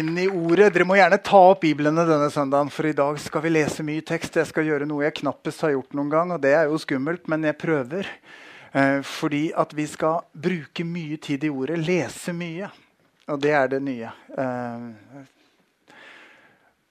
Inn 0.00 0.18
i 0.18 0.26
ordet. 0.28 0.70
Dere 0.74 0.86
må 0.88 0.96
gjerne 0.98 1.18
ta 1.24 1.40
opp 1.52 1.62
biblene 1.64 2.04
denne 2.08 2.30
søndagen, 2.32 2.70
for 2.72 2.88
i 2.88 2.96
dag 2.96 3.18
skal 3.20 3.44
vi 3.44 3.52
lese 3.52 3.84
mye 3.86 4.04
tekst. 4.06 4.38
Jeg 4.40 4.48
skal 4.48 4.68
gjøre 4.68 4.88
noe 4.88 5.04
jeg 5.06 5.18
knappest 5.20 5.64
har 5.66 5.74
gjort 5.74 5.96
noen 5.98 6.12
gang, 6.12 6.32
og 6.34 6.40
det 6.42 6.54
er 6.56 6.70
jo 6.70 6.80
skummelt, 6.80 7.28
men 7.30 7.44
jeg 7.48 7.58
prøver. 7.60 8.08
Eh, 8.72 9.00
fordi 9.06 9.44
at 9.58 9.74
vi 9.76 9.86
skal 9.90 10.24
bruke 10.32 10.86
mye 10.86 11.18
tid 11.22 11.44
i 11.44 11.52
ordet, 11.52 11.80
lese 11.82 12.34
mye. 12.36 12.70
Og 13.30 13.40
det 13.42 13.54
er 13.54 13.70
det 13.70 13.80
nye. 13.84 14.10
Eh, 14.44 15.94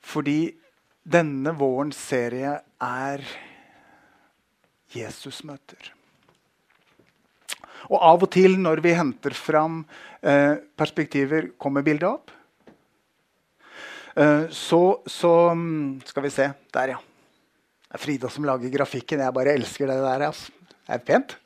fordi 0.09 0.39
denne 1.03 1.53
vårens 1.57 1.99
serie 2.09 2.57
er 2.83 3.23
Jesusmøter. 4.93 5.93
Og 7.89 8.01
av 8.01 8.25
og 8.25 8.29
til 8.33 8.57
når 8.59 8.81
vi 8.85 8.97
henter 8.97 9.33
fram 9.37 9.81
eh, 10.21 10.59
perspektiver, 10.77 11.53
kommer 11.57 11.85
bildet 11.85 12.09
opp. 12.09 12.35
Eh, 14.15 14.49
så, 14.49 15.01
så, 15.05 15.33
mm, 15.53 16.01
skal 16.05 16.25
vi 16.25 16.31
se. 16.33 16.47
Der, 16.73 16.95
ja. 16.95 17.01
Det 17.89 17.97
er 17.97 18.03
Frida 18.03 18.29
som 18.29 18.47
lager 18.47 18.73
grafikken. 18.73 19.21
Jeg 19.25 19.35
bare 19.35 19.57
elsker 19.57 19.89
det 19.89 19.99
der. 20.01 20.25
Altså. 20.29 20.51
Det 20.85 20.95
er 20.97 21.05
pent. 21.05 21.37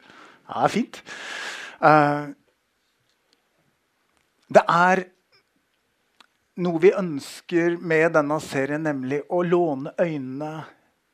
Ja, 0.48 0.54
det 0.54 0.64
er 0.64 0.74
fint. 0.74 1.02
Uh, 1.84 2.32
det 4.54 4.64
er 4.70 5.04
noe 6.64 6.80
vi 6.80 6.94
ønsker 6.96 7.78
med 7.82 8.14
denne 8.16 8.38
serien, 8.44 8.84
nemlig 8.86 9.24
å 9.32 9.42
låne 9.44 9.96
øynene, 10.00 10.52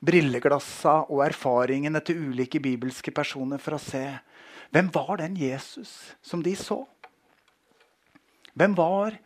brilleglassene 0.06 1.10
og 1.12 1.24
erfaringene 1.26 2.02
til 2.06 2.30
ulike 2.30 2.62
bibelske 2.64 3.12
personer 3.16 3.62
for 3.62 3.76
å 3.76 3.82
se 3.84 4.04
hvem 4.70 4.90
var 4.94 5.18
den 5.18 5.38
Jesus 5.40 6.14
som 6.22 6.44
de 6.46 6.54
så? 6.56 6.84
Hvem 8.54 8.76
var 8.78 9.18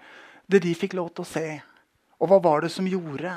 det 0.48 0.62
de 0.64 0.72
fikk 0.78 0.96
lov 0.96 1.12
til 1.12 1.26
å 1.26 1.28
se? 1.28 1.48
Og 2.24 2.30
hva 2.32 2.40
var 2.40 2.64
det 2.64 2.72
som 2.72 2.88
gjorde 2.88 3.36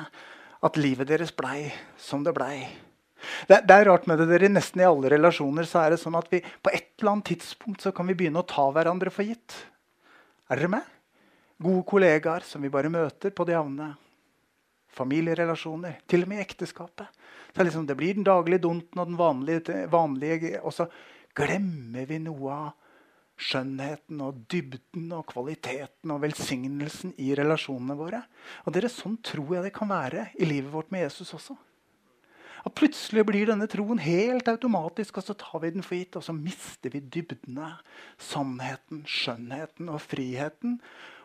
at 0.66 0.78
livet 0.78 1.10
deres 1.10 1.32
blei 1.34 1.66
som 1.98 2.22
det 2.22 2.34
blei? 2.36 2.60
Det, 3.48 3.64
det, 3.66 3.74
er 3.74 3.88
rart 3.88 4.06
med 4.06 4.20
det 4.22 4.28
dere. 4.30 4.50
Nesten 4.52 4.82
i 4.82 4.86
alle 4.86 5.10
relasjoner 5.10 5.66
så 5.66 5.82
er 5.82 5.94
det 5.94 6.00
sånn 6.02 6.18
at 6.18 6.28
vi 6.30 6.38
på 6.38 6.70
et 6.70 6.92
eller 7.00 7.16
annet 7.16 7.32
tidspunkt 7.32 7.82
så 7.82 7.90
kan 7.96 8.06
vi 8.06 8.14
begynne 8.18 8.44
å 8.44 8.46
ta 8.46 8.68
hverandre 8.70 9.10
for 9.10 9.26
gitt. 9.26 9.56
Er 10.46 10.60
dere 10.60 10.76
med? 10.76 10.94
Gode 11.58 11.86
kollegaer 11.88 12.44
som 12.46 12.62
vi 12.62 12.70
bare 12.70 12.92
møter 12.92 13.34
på 13.34 13.46
det 13.48 13.56
jevne. 13.56 13.90
Familierelasjoner. 14.96 15.98
Til 16.08 16.24
og 16.24 16.30
med 16.30 16.40
i 16.40 16.46
ekteskapet. 16.46 17.10
Det, 17.50 17.64
liksom, 17.64 17.88
det, 17.88 17.96
blir 17.98 18.14
den 18.14 18.26
daglige 18.26 18.62
donten 18.68 19.00
og 19.00 19.10
den 19.10 19.18
vanlige, 19.18 19.82
vanlige 19.90 20.60
Og 20.62 20.74
så 20.76 20.86
glemmer 21.36 22.06
vi 22.06 22.20
noe 22.22 22.52
av 22.54 22.85
skjønnheten 23.36 24.20
og 24.24 24.42
dybden 24.50 25.10
og 25.16 25.26
kvaliteten 25.32 26.12
og 26.14 26.22
velsignelsen 26.24 27.14
i 27.20 27.32
relasjonene 27.36 27.96
våre. 27.98 28.22
Og 28.64 28.74
dere, 28.76 28.90
Sånn 28.92 29.18
tror 29.24 29.58
jeg 29.58 29.66
det 29.66 29.74
kan 29.76 29.90
være 29.92 30.30
i 30.40 30.48
livet 30.48 30.72
vårt 30.72 30.92
med 30.94 31.04
Jesus 31.06 31.34
også. 31.36 31.56
Og 32.66 32.74
Plutselig 32.74 33.22
blir 33.28 33.46
denne 33.46 33.68
troen 33.70 34.00
helt 34.02 34.48
automatisk, 34.50 35.20
og 35.20 35.26
så 35.28 35.36
tar 35.38 35.60
vi 35.62 35.70
den 35.76 35.84
for 35.86 35.94
gitt. 35.94 36.16
Og 36.18 36.24
så 36.26 36.34
mister 36.34 36.90
vi 36.90 36.98
dybdene, 37.00 37.76
sannheten, 38.18 39.04
skjønnheten 39.06 39.92
og 39.92 40.00
friheten. 40.02 40.80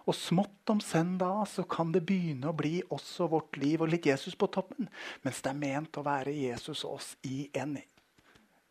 Og 0.05 0.17
smått 0.17 0.69
om 0.73 0.81
senn 0.83 1.15
da 1.21 1.45
så 1.49 1.65
kan 1.69 1.93
det 1.93 2.03
begynne 2.09 2.51
å 2.51 2.57
bli 2.57 2.79
også 2.93 3.29
vårt 3.31 3.57
liv 3.61 3.81
og 3.81 3.89
litt 3.93 4.09
Jesus 4.09 4.37
på 4.37 4.49
toppen. 4.53 4.89
Mens 5.25 5.41
det 5.41 5.53
er 5.53 5.61
ment 5.61 5.97
å 5.97 6.05
være 6.05 6.35
Jesus 6.35 6.83
og 6.85 6.99
oss 6.99 7.15
i 7.25 7.47
en 7.57 7.77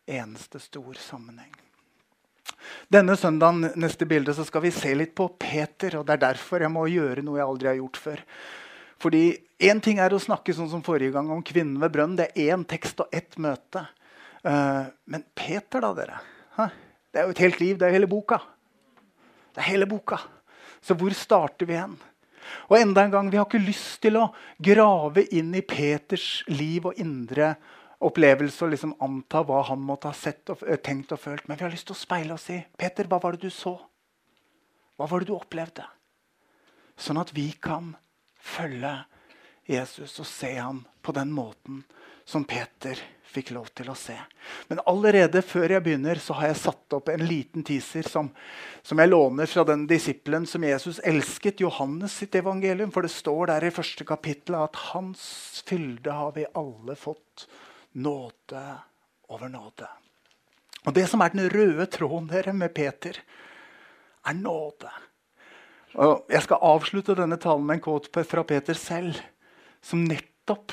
eneste 0.07 0.59
stor 0.63 0.99
sammenheng. 0.99 1.60
Denne 2.91 3.15
søndagen 3.19 3.71
neste 3.79 4.07
bilde, 4.09 4.33
så 4.35 4.45
skal 4.47 4.65
vi 4.65 4.73
se 4.75 4.91
litt 4.97 5.13
på 5.15 5.29
Peter. 5.39 5.99
og 5.99 6.05
Det 6.07 6.17
er 6.17 6.25
derfor 6.27 6.63
jeg 6.63 6.73
må 6.73 6.87
gjøre 6.91 7.23
noe 7.25 7.39
jeg 7.39 7.47
aldri 7.47 7.71
har 7.71 7.79
gjort 7.79 8.01
før. 8.01 8.25
Fordi 9.01 9.23
Én 9.61 9.77
ting 9.77 9.99
er 10.01 10.09
å 10.09 10.17
snakke 10.21 10.55
sånn 10.57 10.71
som 10.71 10.81
forrige 10.81 11.13
gang 11.13 11.27
om 11.29 11.43
kvinnen 11.45 11.77
ved 11.81 11.93
brønnen. 11.93 12.17
Det 12.17 12.31
er 12.31 12.55
én 12.55 12.63
tekst 12.65 13.03
og 13.03 13.11
ett 13.13 13.35
møte. 13.37 13.83
Uh, 14.41 14.89
men 15.05 15.21
Peter, 15.37 15.83
da, 15.83 15.91
dere? 15.93 16.17
Hæ? 16.55 16.65
Det 17.13 17.21
er 17.21 17.27
jo 17.27 17.35
et 17.35 17.41
helt 17.43 17.59
liv. 17.61 17.75
Det 17.77 17.85
er 17.85 17.93
hele 17.93 18.09
boka. 18.09 18.39
Det 19.53 19.61
er 19.61 19.67
hele 19.67 19.85
boka. 19.85 20.17
Så 20.81 20.97
hvor 20.97 21.13
starter 21.13 21.69
vi 21.69 21.77
hen? 21.77 21.93
Og 22.73 22.79
enda 22.79 23.03
en 23.03 23.13
gang, 23.13 23.29
Vi 23.29 23.37
har 23.37 23.45
ikke 23.45 23.61
lyst 23.61 24.01
til 24.01 24.17
å 24.17 24.31
grave 24.57 25.27
inn 25.29 25.53
i 25.53 25.61
Peters 25.61 26.41
liv 26.49 26.89
og 26.89 26.97
indre 26.97 27.53
opplevelse 28.01 28.65
og 28.65 28.73
liksom 28.73 28.95
anta 29.03 29.43
hva 29.45 29.61
han 29.69 29.81
måtte 29.85 30.09
ha 30.09 30.17
sett 30.17 30.49
og 30.53 30.63
eh, 30.67 30.79
tenkt 30.81 31.13
og 31.15 31.21
følt. 31.21 31.47
Men 31.47 31.59
vi 31.59 31.65
har 31.65 31.73
lyst 31.73 31.89
til 31.89 31.97
å 31.97 32.01
speile 32.01 32.35
oss 32.35 32.49
i. 32.53 32.59
Peter, 32.77 33.09
hva 33.09 33.21
var 33.21 33.37
det 33.37 33.47
du 33.47 33.53
så? 33.53 33.75
Hva 34.97 35.07
var 35.09 35.21
det 35.21 35.31
du 35.31 35.37
opplevde? 35.37 35.85
Sånn 36.99 37.21
at 37.21 37.33
vi 37.33 37.49
kan 37.61 37.93
følge 38.41 38.93
Jesus 39.69 40.19
og 40.19 40.27
se 40.29 40.55
ham 40.57 40.83
på 41.01 41.13
den 41.15 41.31
måten 41.33 41.83
som 42.27 42.43
Peter 42.45 42.99
fikk 43.31 43.53
lov 43.55 43.69
til 43.75 43.89
å 43.91 43.95
se. 43.95 44.17
Men 44.67 44.81
allerede 44.89 45.41
før 45.45 45.77
jeg 45.77 45.83
begynner, 45.85 46.19
så 46.19 46.35
har 46.37 46.51
jeg 46.51 46.59
satt 46.65 46.95
opp 46.97 47.09
en 47.11 47.23
liten 47.25 47.63
teaser 47.67 48.07
som, 48.11 48.29
som 48.83 48.99
jeg 48.99 49.11
låner 49.11 49.49
fra 49.49 49.63
den 49.67 49.85
disippelen 49.89 50.45
som 50.49 50.65
Jesus 50.67 50.99
elsket, 51.07 51.63
Johannes 51.63 52.17
sitt 52.19 52.35
evangelium. 52.35 52.91
For 52.91 53.07
det 53.07 53.13
står 53.13 53.53
der 53.53 53.67
i 53.67 53.73
første 53.73 54.07
kapittel 54.07 54.59
at 54.59 54.79
hans 54.91 55.23
fylde 55.67 56.15
har 56.17 56.35
vi 56.35 56.47
alle 56.59 56.97
fått 56.99 57.47
nåde 57.91 58.63
over 59.31 59.49
nåde. 59.49 59.87
Og 60.85 60.93
Det 60.93 61.07
som 61.07 61.21
er 61.21 61.29
den 61.29 61.49
røde 61.49 61.85
tråden 61.85 62.27
dere 62.31 62.53
med 62.53 62.73
Peter, 62.73 63.17
er 64.25 64.33
nåde. 64.33 64.89
Og 65.95 66.25
Jeg 66.29 66.43
skal 66.43 66.57
avslutte 66.61 67.15
denne 67.15 67.37
talen 67.37 67.65
med 67.65 67.79
en 67.79 67.83
quote 67.83 68.23
fra 68.23 68.43
Peter 68.43 68.73
selv, 68.73 69.19
som 69.81 70.05
nettopp 70.05 70.71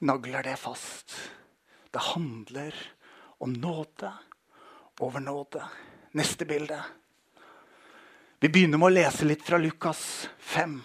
nagler 0.00 0.42
det 0.42 0.56
fast. 0.56 1.12
Det 1.90 2.00
handler 2.14 2.74
om 3.40 3.52
nåde 3.52 4.12
over 5.00 5.20
nåde. 5.20 5.64
Neste 6.12 6.44
bilde. 6.44 6.82
Vi 8.40 8.48
begynner 8.48 8.78
med 8.78 8.86
å 8.86 8.94
lese 8.94 9.26
litt 9.26 9.42
fra 9.44 9.58
Lukas 9.58 10.28
5. 10.38 10.80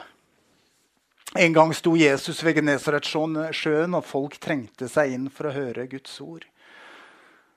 En 1.38 1.54
gang 1.54 1.74
sto 1.74 1.98
Jesus 2.00 2.44
ved 2.44 2.56
Genesaretsjøen, 2.56 3.98
og 3.98 4.06
folk 4.08 4.38
trengte 4.40 4.88
seg 4.88 5.18
inn 5.18 5.26
for 5.28 5.50
å 5.50 5.56
høre 5.58 5.84
Guds 5.92 6.14
ord. 6.24 6.46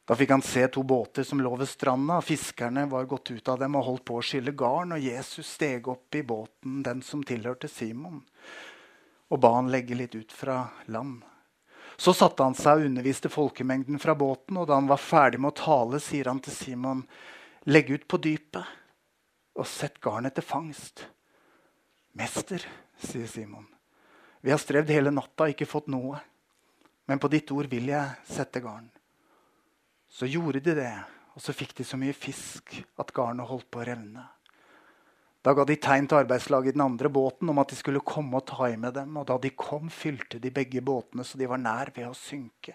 Da 0.09 0.17
fikk 0.19 0.33
han 0.35 0.43
se 0.43 0.65
to 0.75 0.83
båter 0.83 1.23
som 1.23 1.39
lå 1.45 1.53
ved 1.61 1.69
stranda. 1.71 2.17
Fiskerne 2.25 2.89
var 2.91 3.07
gått 3.07 3.31
ut 3.31 3.51
av 3.53 3.61
dem 3.61 3.77
og 3.79 3.85
holdt 3.87 4.05
på 4.09 4.17
å 4.19 4.25
skylle 4.25 4.55
garn. 4.59 4.97
Og 4.97 5.05
Jesus 5.05 5.53
steg 5.61 5.87
opp 5.93 6.19
i 6.19 6.25
båten, 6.27 6.81
den 6.83 7.05
som 7.07 7.23
tilhørte 7.23 7.71
Simon, 7.71 8.25
og 9.29 9.43
ba 9.45 9.53
han 9.61 9.71
legge 9.71 9.95
litt 10.01 10.17
ut 10.19 10.35
fra 10.35 10.57
land. 10.91 11.23
Så 11.95 12.17
satte 12.19 12.43
han 12.43 12.59
seg 12.59 12.81
og 12.81 12.89
underviste 12.89 13.31
folkemengden 13.31 14.03
fra 14.03 14.17
båten. 14.19 14.59
Og 14.59 14.67
da 14.67 14.81
han 14.81 14.91
var 14.91 14.99
ferdig 15.03 15.39
med 15.45 15.55
å 15.55 15.61
tale, 15.63 16.03
sier 16.03 16.33
han 16.33 16.43
til 16.43 16.57
Simon, 16.57 17.07
legg 17.71 17.95
ut 17.95 18.11
på 18.11 18.19
dypet 18.27 18.75
og 19.55 19.71
sett 19.71 20.03
garnet 20.03 20.35
til 20.35 20.51
fangst. 20.51 21.07
Mester, 22.19 22.67
sier 23.03 23.27
Simon. 23.31 23.67
Vi 24.41 24.51
har 24.51 24.61
strevd 24.63 24.91
hele 24.95 25.13
natta 25.15 25.49
ikke 25.51 25.69
fått 25.69 25.91
noe. 25.91 26.21
Men 27.09 27.19
på 27.19 27.31
ditt 27.33 27.51
ord 27.55 27.69
vil 27.73 27.89
jeg 27.89 28.29
sette 28.29 28.61
garn. 28.61 28.89
Så 30.09 30.29
gjorde 30.29 30.61
de 30.65 30.75
det, 30.77 30.95
og 31.35 31.41
så 31.41 31.55
fikk 31.57 31.73
de 31.79 31.87
så 31.87 31.97
mye 32.01 32.17
fisk 32.17 32.75
at 33.01 33.13
garnet 33.17 33.49
holdt 33.49 33.69
på 33.73 33.81
å 33.81 33.87
revne. 33.89 34.25
Da 35.45 35.55
ga 35.57 35.65
de 35.65 35.79
tegn 35.81 36.09
til 36.11 36.19
arbeidslaget 36.19 36.75
i 36.75 36.77
den 36.77 36.85
andre 36.85 37.09
båten 37.09 37.49
om 37.49 37.61
at 37.63 37.71
de 37.73 37.79
skulle 37.79 38.05
komme 38.05 38.41
og 38.41 38.45
ta 38.51 38.69
i 38.69 38.77
med 38.77 38.97
dem. 38.99 39.17
Og 39.17 39.25
da 39.31 39.39
de 39.41 39.55
kom, 39.57 39.89
fylte 39.89 40.41
de 40.43 40.53
begge 40.53 40.83
båtene 40.85 41.25
så 41.25 41.41
de 41.41 41.49
var 41.49 41.63
nær 41.63 41.93
ved 41.97 42.11
å 42.11 42.17
synke. 42.19 42.75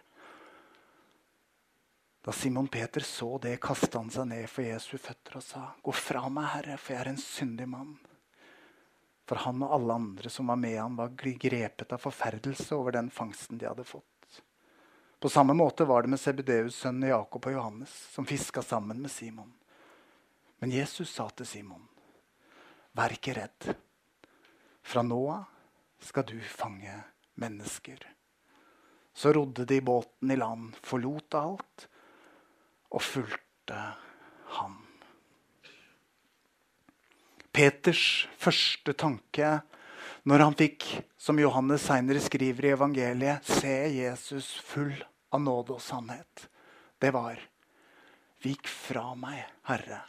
Da 2.24 2.31
Simon 2.31 2.69
Peter 2.71 3.03
så 3.03 3.36
det, 3.44 3.57
kastet 3.62 4.00
han 4.00 4.09
seg 4.09 4.30
ned 4.31 4.48
for 4.50 4.63
Jesu 4.63 4.95
føtter 4.95 5.38
og 5.38 5.44
sa, 5.44 5.65
Gå 5.83 5.94
fra 5.94 6.24
meg, 6.31 6.50
Herre, 6.56 6.80
for 6.80 6.95
jeg 6.95 7.03
er 7.03 7.12
en 7.12 7.19
syndig 7.19 7.68
mann. 7.68 7.98
For 9.28 9.40
han 9.46 9.64
og 9.64 9.75
alle 9.78 9.96
andre 9.96 10.30
som 10.30 10.50
var 10.52 10.60
med 10.60 10.75
ham, 10.80 10.98
var 11.00 11.14
grepet 11.16 11.94
av 11.96 12.02
forferdelse 12.04 12.75
over 12.75 12.98
den 12.98 13.10
fangsten 13.14 13.58
de 13.58 13.70
hadde 13.70 13.86
fått. 13.88 14.42
På 15.24 15.30
samme 15.31 15.54
måte 15.56 15.86
var 15.88 16.04
det 16.04 16.12
med 16.12 16.20
Sebedeus' 16.20 16.81
sønnene 16.84 17.14
Jakob 17.14 17.46
og 17.48 17.54
Johannes, 17.56 17.92
som 18.12 18.25
fiska 18.28 18.62
sammen 18.62 19.00
med 19.02 19.12
Simon. 19.12 19.54
Men 20.60 20.72
Jesus 20.72 21.14
sa 21.16 21.30
til 21.30 21.48
Simon, 21.48 21.86
vær 22.92 23.16
ikke 23.16 23.38
redd. 23.38 23.70
Fra 24.84 25.04
nå 25.08 25.22
av 25.31 25.48
skal 26.04 26.28
du 26.28 26.36
fange 26.44 26.98
mennesker. 27.40 28.04
Så 29.16 29.31
rodde 29.34 29.64
de 29.66 29.80
båten 29.81 30.31
i 30.31 30.36
land, 30.36 30.74
forlot 30.84 31.40
alt 31.40 31.88
og 32.92 33.02
fulgte 33.02 33.80
ham. 34.60 34.75
Peters 37.53 38.25
første 38.41 38.95
tanke 38.97 39.59
når 40.29 40.41
han 40.45 40.55
fikk, 40.57 40.85
som 41.19 41.39
Johannes 41.39 41.83
senere 41.85 42.21
skriver 42.23 42.69
i 42.69 42.71
evangeliet, 42.73 43.44
se 43.44 43.73
Jesus 43.91 44.53
full 44.63 44.95
av 45.33 45.44
nåde 45.44 45.75
og 45.75 45.83
sannhet, 45.83 46.47
det 47.00 47.11
var 47.13 47.41
Vik 48.44 48.67
fra 48.67 49.13
meg, 49.15 49.39
Herre, 49.69 50.01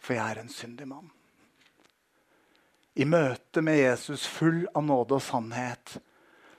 for 0.00 0.16
jeg 0.16 0.24
er 0.24 0.40
en 0.40 0.52
syndig 0.52 0.86
mann. 0.88 1.10
I 2.96 3.04
møte 3.08 3.60
med 3.64 3.76
Jesus 3.76 4.24
full 4.28 4.64
av 4.72 4.84
nåde 4.84 5.18
og 5.18 5.24
sannhet 5.24 5.98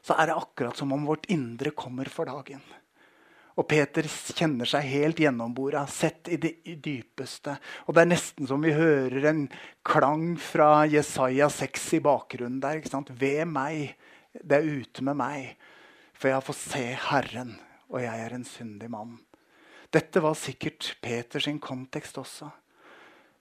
så 0.03 0.17
er 0.19 0.29
det 0.29 0.37
akkurat 0.37 0.77
som 0.77 0.91
om 0.93 1.05
vårt 1.07 1.29
indre 1.31 1.71
kommer 1.77 2.09
for 2.11 2.27
dagen. 2.27 2.61
Og 3.53 3.67
Peter 3.69 4.07
kjenner 4.07 4.65
seg 4.69 4.87
helt 4.89 5.19
gjennombora, 5.21 5.83
sett 5.85 6.31
i 6.33 6.39
det 6.41 6.55
dypeste. 6.81 7.53
Og 7.85 7.93
det 7.93 8.01
er 8.01 8.09
nesten 8.09 8.49
som 8.49 8.63
vi 8.65 8.73
hører 8.73 9.27
en 9.29 9.43
klang 9.85 10.33
fra 10.41 10.87
Jesaja 10.89 11.51
6 11.53 11.85
i 11.99 12.01
bakgrunnen 12.03 12.57
der. 12.63 12.79
ikke 12.79 12.93
sant? 12.95 13.13
Ved 13.13 13.45
meg. 13.51 13.93
Det 14.33 14.57
er 14.57 14.81
ute 14.81 15.05
med 15.05 15.19
meg. 15.21 15.53
For 16.17 16.31
jeg 16.31 16.39
har 16.39 16.47
fått 16.47 16.63
se 16.63 16.83
Herren, 17.11 17.53
og 17.93 18.01
jeg 18.01 18.25
er 18.25 18.33
en 18.33 18.47
syndig 18.47 18.89
mann. 18.89 19.19
Dette 19.93 20.23
var 20.23 20.33
sikkert 20.39 20.95
Peters 21.03 21.45
kontekst 21.61 22.17
også. 22.17 22.49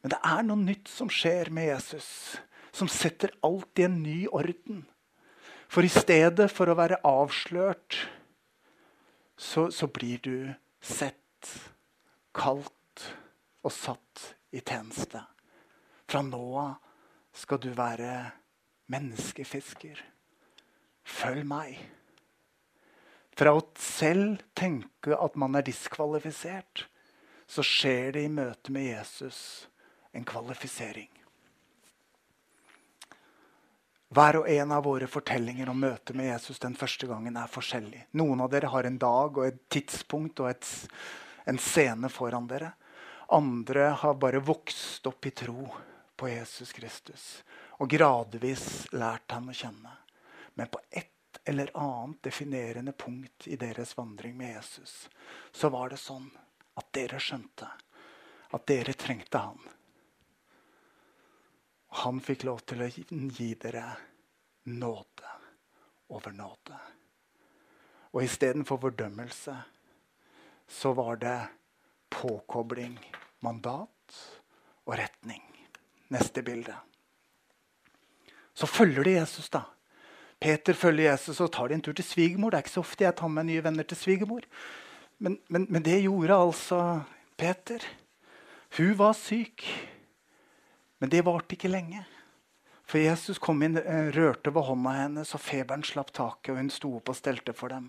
Men 0.02 0.12
det 0.12 0.18
er 0.26 0.42
noe 0.44 0.60
nytt 0.60 0.90
som 0.90 1.08
skjer 1.08 1.48
med 1.54 1.70
Jesus, 1.70 2.36
som 2.74 2.90
setter 2.90 3.32
alt 3.46 3.80
i 3.80 3.86
en 3.86 4.02
ny 4.02 4.26
orden. 4.28 4.82
For 5.72 5.86
i 5.86 5.92
stedet 5.92 6.50
for 6.52 6.68
å 6.68 6.76
være 6.76 7.00
avslørt 7.08 7.96
så, 9.36 9.70
så 9.70 9.86
blir 9.86 10.18
du 10.22 10.36
sett, 10.80 11.50
kalt 12.34 13.06
og 13.62 13.72
satt 13.72 14.22
i 14.52 14.60
tjeneste. 14.60 15.22
Fra 16.08 16.22
nå 16.26 16.44
av 16.60 16.74
skal 17.32 17.60
du 17.62 17.70
være 17.76 18.12
menneskefisker. 18.92 20.00
Følg 21.02 21.46
meg. 21.48 21.78
Fra 23.32 23.54
å 23.56 23.64
selv 23.80 24.42
tenke 24.58 25.16
at 25.16 25.38
man 25.40 25.56
er 25.56 25.64
diskvalifisert, 25.64 26.86
så 27.48 27.64
skjer 27.64 28.12
det 28.16 28.26
i 28.26 28.32
møte 28.32 28.72
med 28.72 28.90
Jesus 28.90 29.40
en 30.12 30.26
kvalifisering. 30.28 31.10
Hver 34.12 34.36
og 34.42 34.48
en 34.50 34.72
av 34.76 34.84
våre 34.84 35.06
fortellinger 35.08 35.70
om 35.72 35.78
møtet 35.80 36.12
med 36.16 36.26
Jesus 36.28 36.58
den 36.60 36.74
første 36.76 37.06
gangen 37.08 37.36
er 37.40 37.48
forskjellig. 37.48 38.02
Noen 38.20 38.42
av 38.44 38.50
dere 38.52 38.68
har 38.68 38.84
en 38.84 38.98
dag 39.00 39.38
og 39.38 39.46
et 39.46 39.62
tidspunkt 39.72 40.42
og 40.44 40.50
et, 40.50 40.68
en 41.48 41.56
scene 41.56 42.10
foran 42.12 42.48
dere. 42.50 42.74
Andre 43.32 43.86
har 44.02 44.18
bare 44.20 44.42
vokst 44.44 45.08
opp 45.08 45.30
i 45.30 45.32
tro 45.32 45.64
på 46.20 46.28
Jesus 46.28 46.74
Kristus 46.76 47.24
og 47.80 47.88
gradvis 47.88 48.66
lært 48.92 49.32
ham 49.32 49.48
å 49.48 49.56
kjenne. 49.56 49.96
Men 50.60 50.68
på 50.68 50.82
et 50.90 51.40
eller 51.48 51.72
annet 51.72 52.20
definerende 52.28 52.92
punkt 52.92 53.48
i 53.48 53.56
deres 53.56 53.96
vandring 53.96 54.36
med 54.36 54.58
Jesus 54.58 55.06
så 55.56 55.72
var 55.72 55.88
det 55.88 56.02
sånn 56.04 56.28
at 56.76 56.92
dere 56.92 57.16
skjønte 57.16 57.70
at 58.52 58.68
dere 58.68 58.92
trengte 58.92 59.40
han. 59.40 59.56
Han 62.00 62.20
fikk 62.24 62.46
lov 62.48 62.62
til 62.64 62.82
å 62.84 62.88
gi 62.88 63.52
dere 63.60 63.84
nåde 64.72 65.32
over 66.12 66.32
nåde. 66.36 66.78
Og 68.12 68.24
istedenfor 68.24 68.80
fordømmelse 68.80 69.54
så 70.68 70.92
var 70.96 71.20
det 71.20 71.36
påkobling, 72.12 72.96
mandat 73.40 74.18
og 74.86 74.96
retning. 75.00 75.42
Neste 76.12 76.42
bilde. 76.44 76.74
Så 78.54 78.68
følger 78.68 79.04
de 79.04 79.16
Jesus, 79.16 79.48
da. 79.48 79.62
Peter 80.42 80.76
følger 80.76 81.10
Jesus 81.10 81.40
og 81.40 81.52
tar 81.54 81.70
de 81.70 81.78
en 81.78 81.84
tur 81.84 81.96
til 81.96 82.04
svigermor. 82.04 82.50
Det 82.50 82.58
er 82.58 82.66
ikke 82.66 82.74
så 82.74 82.84
ofte 82.84 83.04
jeg 83.04 83.16
tar 83.16 83.30
med 83.32 83.48
nye 83.48 83.64
venner 83.64 83.86
til 83.88 83.96
svigermor. 83.96 84.44
Men, 85.22 85.38
men, 85.48 85.66
men 85.70 85.84
det 85.84 86.02
gjorde 86.02 86.36
altså 86.36 86.78
Peter. 87.38 87.84
Hun 88.76 88.96
var 88.98 89.16
syk. 89.16 89.64
Men 91.02 91.10
det 91.10 91.24
varte 91.26 91.56
ikke 91.56 91.66
lenge. 91.66 92.04
For 92.86 93.02
Jesus 93.02 93.40
kom 93.42 93.62
inn, 93.66 93.74
eh, 93.74 94.12
rørte 94.14 94.52
ved 94.54 94.62
hånda 94.62 94.90
hennes, 94.94 95.32
og 95.34 95.40
feberen 95.42 95.82
slapp 95.82 96.12
taket, 96.14 96.52
og 96.52 96.58
hun 96.60 96.68
sto 96.70 96.92
opp 96.94 97.08
og 97.10 97.16
stelte 97.18 97.52
for 97.52 97.74
dem. 97.74 97.88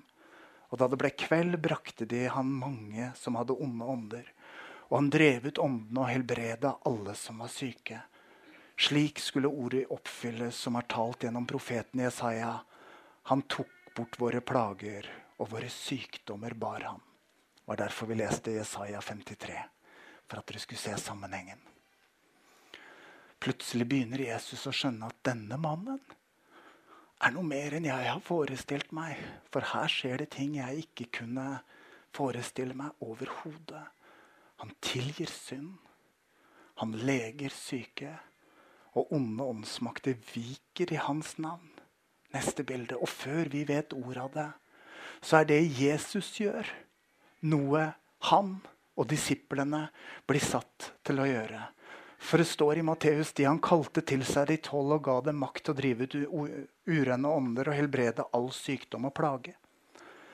Og 0.72 0.80
da 0.82 0.88
det 0.90 0.98
ble 0.98 1.12
kveld, 1.14 1.60
brakte 1.62 2.08
de 2.10 2.24
han 2.26 2.50
mange 2.50 3.12
som 3.14 3.36
hadde 3.38 3.54
onde 3.54 3.86
ånder. 3.86 4.26
Og 4.90 4.98
han 4.98 5.10
drev 5.14 5.46
ut 5.46 5.62
åndene 5.62 6.02
og 6.02 6.10
helbreda 6.10 6.72
alle 6.90 7.14
som 7.14 7.38
var 7.38 7.52
syke. 7.54 8.00
Slik 8.82 9.22
skulle 9.22 9.46
ordet 9.46 9.92
oppfylles 9.94 10.56
som 10.56 10.76
er 10.76 10.90
talt 10.90 11.22
gjennom 11.22 11.46
profeten 11.46 12.02
Jesaja. 12.02 12.64
Han 13.30 13.44
tok 13.44 13.94
bort 13.94 14.18
våre 14.18 14.42
plager, 14.42 15.06
og 15.38 15.52
våre 15.54 15.70
sykdommer 15.70 16.58
bar 16.58 16.82
han. 16.82 16.98
Det 16.98 17.70
var 17.70 17.78
derfor 17.86 18.10
vi 18.10 18.16
leste 18.16 18.58
Jesaja 18.58 19.02
53. 19.02 19.60
For 20.26 20.40
at 20.42 20.48
dere 20.50 20.66
skulle 20.66 20.82
se 20.82 20.98
sammenhengen. 20.98 21.62
Plutselig 23.44 23.90
begynner 23.92 24.24
Jesus 24.24 24.64
å 24.70 24.72
skjønne 24.72 25.10
at 25.12 25.24
denne 25.28 25.58
mannen 25.60 26.00
er 27.24 27.32
noe 27.32 27.48
mer 27.48 27.76
enn 27.78 27.88
jeg 27.88 28.08
har 28.10 28.22
forestilt 28.24 28.92
meg. 28.96 29.20
For 29.52 29.64
her 29.74 29.92
skjer 29.92 30.24
det 30.24 30.32
ting 30.36 30.58
jeg 30.58 30.86
ikke 30.86 31.10
kunne 31.20 31.48
forestille 32.16 32.76
meg 32.78 33.04
overhodet. 33.04 33.84
Han 34.62 34.74
tilgir 34.84 35.32
synd. 35.32 35.78
Han 36.82 36.96
leger 37.08 37.54
syke. 37.56 38.12
Og 39.00 39.14
onde 39.16 39.46
åndsmakter 39.56 40.20
viker 40.34 40.94
i 40.94 41.00
hans 41.02 41.38
navn. 41.42 41.72
Neste 42.36 42.66
bilde. 42.68 43.00
Og 43.00 43.10
før 43.10 43.52
vi 43.54 43.64
vet 43.70 43.96
ordet 43.96 44.24
av 44.26 44.36
det, 44.36 44.50
så 45.24 45.40
er 45.40 45.48
det 45.48 45.62
Jesus 45.80 46.34
gjør, 46.40 46.68
noe 47.48 47.86
han 48.28 48.58
og 49.00 49.08
disiplene 49.08 49.86
blir 50.28 50.44
satt 50.44 50.92
til 51.06 51.22
å 51.24 51.28
gjøre. 51.28 51.62
For 52.24 52.40
det 52.40 52.46
står 52.48 52.78
i 52.80 52.84
Matteus 52.88 53.34
de 53.36 53.44
han 53.44 53.60
kalte 53.60 54.02
til 54.08 54.22
seg 54.24 54.48
de 54.48 54.56
tolv 54.64 54.96
og 54.96 55.02
ga 55.04 55.16
dem 55.26 55.42
makt 55.44 55.66
til 55.66 55.74
å 55.74 55.76
drive 55.76 56.06
ut 56.08 56.14
urene 56.88 57.32
ånder 57.36 57.68
og 57.68 57.76
helbrede 57.76 58.24
all 58.32 58.48
sykdom 58.56 59.10
og 59.10 59.14
plage. 59.18 59.58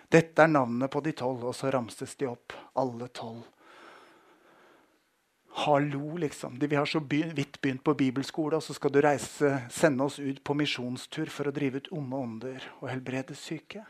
Dette 0.10 0.46
er 0.46 0.52
navnet 0.52 0.90
på 0.94 1.02
de 1.06 1.14
tolv, 1.18 1.48
og 1.50 1.56
så 1.58 1.72
ramses 1.74 2.14
de 2.18 2.28
opp, 2.30 2.54
alle 2.78 3.08
tolv. 3.14 3.42
Hallo, 5.66 6.18
liksom. 6.22 6.60
Vi 6.62 6.76
har 6.76 6.86
så 6.86 7.02
vidt 7.02 7.58
begynt 7.62 7.84
på 7.84 7.94
bibelskole, 7.98 8.58
og 8.58 8.64
så 8.64 8.74
skal 8.78 8.94
du 8.94 9.02
reise, 9.02 9.56
sende 9.74 10.06
oss 10.06 10.20
ut 10.22 10.44
på 10.46 10.56
misjonstur 10.58 11.30
for 11.34 11.50
å 11.50 11.54
drive 11.54 11.82
ut 11.82 11.92
onde 11.98 12.22
ånder 12.22 12.70
og 12.80 12.90
helbrede 12.90 13.38
syke? 13.38 13.82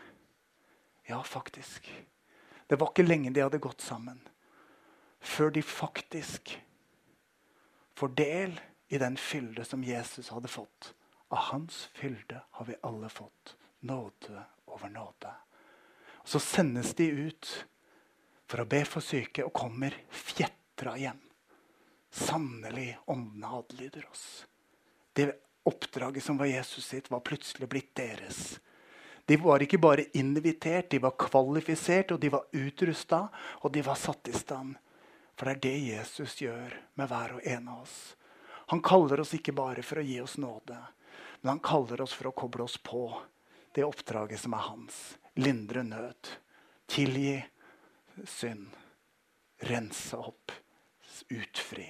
Ja, 1.08 1.20
faktisk. 1.24 1.92
Det 2.68 2.80
var 2.80 2.92
ikke 2.92 3.08
lenge 3.08 3.36
de 3.36 3.44
hadde 3.44 3.60
gått 3.60 3.84
sammen 3.84 4.24
før 5.20 5.52
de 5.52 5.60
faktisk 5.68 6.56
får 8.00 8.08
del 8.16 8.60
i 8.88 8.98
den 8.98 9.18
fylde 9.18 9.66
som 9.66 9.84
Jesus 9.84 10.30
hadde 10.30 10.48
fått. 10.48 10.94
Av 11.28 11.38
hans 11.38 11.90
fylde 11.94 12.42
har 12.52 12.66
vi 12.66 12.76
alle 12.82 13.10
fått 13.10 13.56
nåde 13.80 14.44
over 14.66 14.90
nåde. 14.90 15.34
Og 16.16 16.28
Så 16.28 16.40
sendes 16.40 16.94
de 16.94 17.10
ut 17.10 17.66
for 18.48 18.64
å 18.64 18.70
be 18.72 18.86
for 18.88 19.04
syke 19.04 19.44
og 19.44 19.54
kommer 19.54 19.98
fjetra 20.10 20.96
hjem. 20.98 21.20
Sannelig, 22.10 22.98
åndene 23.06 23.52
adlyder 23.60 24.08
oss. 24.08 24.48
Det 25.14 25.36
oppdraget 25.68 26.24
som 26.24 26.40
var 26.40 26.48
Jesus 26.48 26.86
sitt, 26.86 27.12
var 27.12 27.20
plutselig 27.20 27.68
blitt 27.70 27.92
deres. 28.00 28.60
De 29.26 29.36
var 29.38 29.60
ikke 29.60 29.78
bare 29.78 30.08
invitert, 30.18 30.90
de 30.90 31.04
var 31.04 31.20
kvalifisert, 31.20 32.16
og 32.16 32.24
de 32.24 32.32
var 32.32 32.48
utrusta, 32.56 33.28
og 33.60 33.76
de 33.76 33.84
var 33.84 34.00
satt 34.00 34.32
i 34.32 34.40
stand 34.40 34.80
for 35.40 35.48
det 35.48 35.54
er 35.56 35.60
det 35.64 35.78
Jesus 35.94 36.34
gjør 36.42 36.74
med 37.00 37.08
hver 37.08 37.38
og 37.38 37.46
en 37.48 37.68
av 37.72 37.84
oss. 37.86 37.98
Han 38.74 38.82
kaller 38.84 39.22
oss 39.24 39.32
ikke 39.38 39.54
bare 39.56 39.84
for 39.88 40.02
å 40.02 40.04
gi 40.04 40.18
oss 40.20 40.36
nåde, 40.36 40.76
men 41.40 41.54
han 41.54 41.62
kaller 41.64 42.02
oss 42.04 42.12
for 42.12 42.28
å 42.28 42.34
koble 42.36 42.66
oss 42.66 42.76
på 42.84 43.06
det 43.72 43.86
oppdraget 43.88 44.44
som 44.44 44.58
er 44.58 44.66
hans. 44.66 44.98
Lindre 45.40 45.86
nød, 45.88 46.32
tilgi 46.92 47.38
synd, 48.28 48.68
rense 49.72 50.20
opp, 50.20 50.52
utfri. 51.32 51.88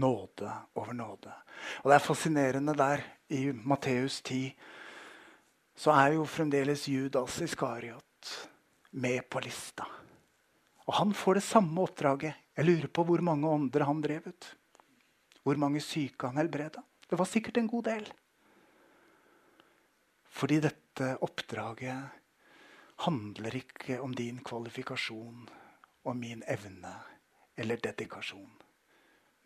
Nåde 0.00 0.54
over 0.80 0.96
nåde. 0.96 1.36
Og 1.84 1.90
Det 1.90 1.98
er 1.98 2.06
fascinerende 2.08 2.74
der 2.80 3.04
i 3.28 3.52
Matteus 3.52 4.22
10 4.22 4.56
så 5.76 5.92
er 5.92 6.16
jo 6.16 6.24
fremdeles 6.24 6.88
Judas 6.88 7.36
Iskariot 7.44 8.32
med 8.96 9.28
på 9.28 9.44
lista. 9.44 9.84
Og 10.86 10.94
han 10.94 11.14
får 11.14 11.40
det 11.40 11.46
samme 11.46 11.82
oppdraget. 11.82 12.34
Jeg 12.56 12.66
lurer 12.66 12.88
på 12.88 13.04
hvor 13.06 13.22
mange 13.24 13.48
ånder 13.50 13.84
han 13.88 14.02
drev 14.04 14.28
ut. 14.30 14.48
Hvor 15.42 15.58
mange 15.58 15.82
syke 15.82 16.30
han 16.30 16.38
helbreda. 16.38 16.82
Det 17.06 17.18
var 17.18 17.28
sikkert 17.30 17.58
en 17.58 17.70
god 17.70 17.84
del. 17.90 18.06
Fordi 20.36 20.60
dette 20.62 21.14
oppdraget 21.24 22.22
handler 23.06 23.56
ikke 23.56 24.00
om 24.00 24.14
din 24.16 24.38
kvalifikasjon 24.44 25.46
og 26.06 26.16
min 26.16 26.42
evne 26.48 26.92
eller 27.56 27.80
dedikasjon. 27.82 28.50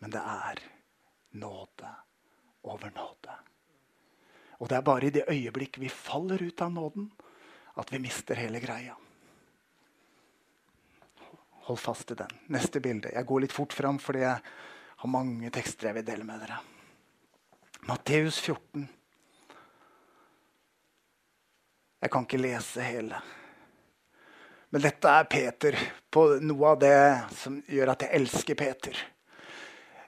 Men 0.00 0.12
det 0.12 0.20
er 0.20 0.62
nåde 1.40 1.92
over 2.62 2.92
nåde. 2.94 3.36
Og 4.60 4.68
det 4.68 4.76
er 4.76 4.84
bare 4.84 5.08
i 5.08 5.14
det 5.14 5.28
øyeblikk 5.30 5.78
vi 5.80 5.88
faller 5.88 6.42
ut 6.42 6.60
av 6.62 6.72
nåden, 6.72 7.10
at 7.80 7.92
vi 7.92 8.00
mister 8.02 8.36
hele 8.36 8.60
greia. 8.60 8.96
Hold 11.70 11.78
fast 11.78 12.10
i 12.10 12.14
den. 12.14 12.30
Neste 12.46 12.80
bilde. 12.82 13.12
Jeg 13.14 13.26
går 13.26 13.44
litt 13.44 13.52
fort 13.54 13.70
fram 13.70 13.98
fordi 14.02 14.24
jeg 14.24 14.38
har 15.02 15.10
mange 15.12 15.52
tekster 15.54 15.86
jeg 15.86 16.00
vil 16.00 16.08
dele 16.08 16.24
med 16.26 16.40
dere. 16.42 16.56
Matteus 17.86 18.40
14. 18.42 18.88
Jeg 22.02 22.10
kan 22.10 22.26
ikke 22.26 22.42
lese 22.42 22.82
hele. 22.82 23.22
Men 24.74 24.82
dette 24.82 25.14
er 25.14 25.30
Peter 25.30 25.78
på 26.10 26.26
noe 26.42 26.74
av 26.74 26.82
det 26.82 26.98
som 27.38 27.62
gjør 27.62 27.94
at 27.94 28.02
jeg 28.02 28.18
elsker 28.18 28.58
Peter. 28.58 28.98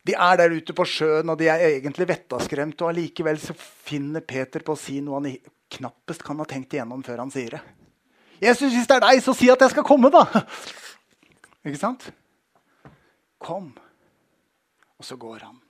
De 0.02 0.18
er 0.18 0.42
der 0.42 0.58
ute 0.58 0.74
på 0.74 0.90
sjøen, 0.96 1.30
og 1.30 1.38
de 1.38 1.46
er 1.46 1.62
egentlig 1.68 2.10
vettaskremte. 2.10 2.82
Og 2.82 2.90
allikevel 2.90 3.38
finner 3.86 4.26
Peter 4.26 4.66
på 4.66 4.74
å 4.74 4.82
si 4.88 4.98
noe 4.98 5.22
han 5.22 5.38
knappest 5.78 6.26
kan 6.26 6.42
ha 6.42 6.50
tenkt 6.50 6.74
igjennom 6.74 7.06
før 7.06 7.22
han 7.22 7.30
sier 7.30 7.54
det. 7.54 7.64
Jesus, 8.50 8.72
hvis 8.74 8.90
det 8.90 8.98
er 8.98 9.10
deg, 9.12 9.22
så 9.22 9.30
si 9.30 9.46
at 9.54 9.62
jeg 9.62 9.78
skal 9.78 9.86
komme, 9.86 10.10
da! 10.10 10.26
Ikke 11.62 11.78
sant? 11.78 12.08
Kom. 13.42 13.72
Og 14.98 15.06
så 15.06 15.16
går 15.16 15.46
han. 15.46 15.60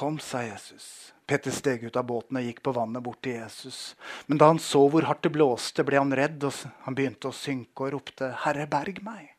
Kom, 0.00 0.18
sa 0.18 0.42
Jesus. 0.42 1.12
Petter 1.26 1.52
steg 1.52 1.82
ut 1.84 1.96
av 1.98 2.06
båten 2.08 2.38
og 2.38 2.46
gikk 2.46 2.62
på 2.64 2.72
vannet 2.72 3.02
bort 3.04 3.20
til 3.26 3.36
Jesus. 3.36 3.94
Men 4.26 4.38
da 4.40 4.46
han 4.48 4.62
så 4.62 4.80
hvor 4.88 5.04
hardt 5.04 5.26
det 5.26 5.34
blåste, 5.34 5.84
ble 5.86 5.98
han 6.00 6.14
redd, 6.16 6.46
og 6.46 6.54
han 6.86 6.96
begynte 6.96 7.28
å 7.28 7.36
synke 7.36 7.84
og 7.84 7.92
ropte, 7.96 8.30
'Herre, 8.32 8.64
berg 8.70 9.02
meg'. 9.04 9.34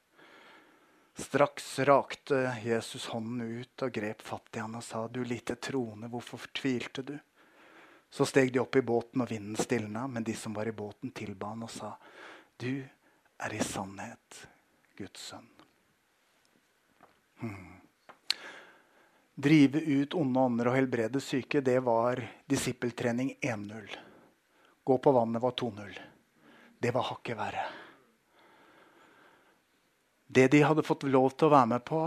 Straks 1.18 1.80
rakte 1.90 2.44
Jesus 2.64 3.08
hånden 3.12 3.42
ut 3.42 3.84
og 3.84 3.92
grep 3.94 4.22
fatt 4.22 4.56
i 4.56 4.62
han 4.64 4.76
og 4.76 4.84
sa, 4.84 5.08
'Du 5.08 5.24
lite 5.24 5.56
troende, 5.56 6.12
hvorfor 6.12 6.38
fortvilte 6.46 7.04
du?' 7.04 7.20
Så 8.12 8.26
steg 8.28 8.54
de 8.54 8.60
opp 8.60 8.76
i 8.76 8.86
båten, 8.86 9.22
og 9.22 9.30
vinden 9.30 9.56
stilna, 9.56 10.08
men 10.08 10.24
de 10.24 10.36
som 10.36 10.54
var 10.54 10.68
i 10.68 10.76
båten, 10.76 11.12
tilba 11.12 11.56
han 11.56 11.64
og 11.64 11.72
sa, 11.72 11.96
'Du 12.58 12.84
er 13.42 13.54
i 13.58 13.64
sannhet 13.66 14.42
Guds 14.98 15.32
sønn'. 15.32 15.50
Hmm. 17.42 17.82
Drive 19.36 19.80
ut 19.82 20.14
onde 20.14 20.40
ånder 20.40 20.70
og 20.70 20.76
helbrede 20.78 21.22
syke, 21.24 21.62
det 21.62 21.80
var 21.82 22.22
disippeltrening 22.46 23.38
1-0. 23.42 23.96
Gå 24.84 24.98
på 24.98 25.12
vannet 25.12 25.42
var 25.42 25.52
2-0. 25.52 25.96
Det 26.78 26.92
var 26.94 27.08
hakket 27.10 27.38
verre. 27.38 27.64
Det 30.28 30.48
de 30.48 30.62
hadde 30.64 30.86
fått 30.86 31.04
lov 31.04 31.34
til 31.36 31.50
å 31.50 31.56
være 31.56 31.70
med 31.74 31.84
på, 31.88 32.02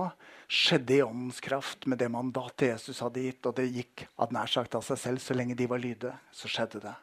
skjedde 0.49 0.95
i 0.97 1.03
åndens 1.05 1.41
kraft 1.45 1.85
med 1.91 1.99
det 2.01 2.09
mandatet 2.13 2.71
Jesus 2.71 3.03
hadde 3.05 3.25
gitt. 3.27 3.43
Og 3.45 3.57
det 3.59 3.67
gikk 3.69 4.07
av 4.17 4.33
nær 4.33 4.49
sagt 4.51 4.79
av 4.79 4.87
seg 4.87 5.01
selv 5.01 5.25
så 5.25 5.37
lenge 5.37 5.57
de 5.59 5.67
var 5.69 5.83
lyde, 5.83 6.15
Så 6.33 6.49
skjedde 6.49 6.81
det. 6.87 6.95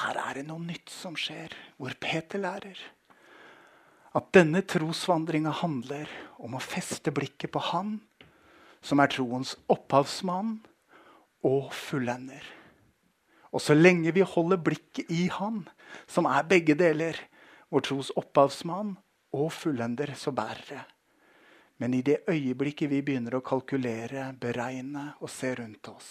Her 0.00 0.16
er 0.22 0.38
det 0.38 0.46
noe 0.46 0.62
nytt 0.62 0.88
som 0.94 1.16
skjer, 1.18 1.52
hvor 1.76 1.92
Peter 2.00 2.38
lærer. 2.38 2.78
At 4.16 4.32
denne 4.34 4.62
trosvandringa 4.66 5.52
handler 5.60 6.10
om 6.42 6.56
å 6.56 6.62
feste 6.62 7.12
blikket 7.14 7.52
på 7.54 7.62
Han 7.70 7.98
som 8.82 9.00
er 9.02 9.12
troens 9.12 9.54
opphavsmann 9.70 10.56
og 11.46 11.70
fullender. 11.76 12.42
Og 13.50 13.62
så 13.62 13.74
lenge 13.74 14.12
vi 14.14 14.24
holder 14.26 14.60
blikket 14.62 15.10
i 15.10 15.26
Han, 15.34 15.64
som 16.06 16.28
er 16.30 16.46
begge 16.48 16.76
deler, 16.78 17.18
vår 17.70 17.86
tros 17.86 18.10
opphavsmann 18.18 18.96
og 19.36 19.50
fullender, 19.54 20.14
så 20.18 20.32
bærer 20.34 20.64
det. 20.68 20.82
Men 21.80 21.94
i 21.96 22.02
det 22.04 22.22
øyeblikket 22.28 22.90
vi 22.90 23.00
begynner 23.02 23.38
å 23.38 23.44
kalkulere, 23.44 24.30
beregne 24.36 25.14
og 25.20 25.30
se 25.32 25.54
rundt 25.56 25.88
oss, 25.88 26.10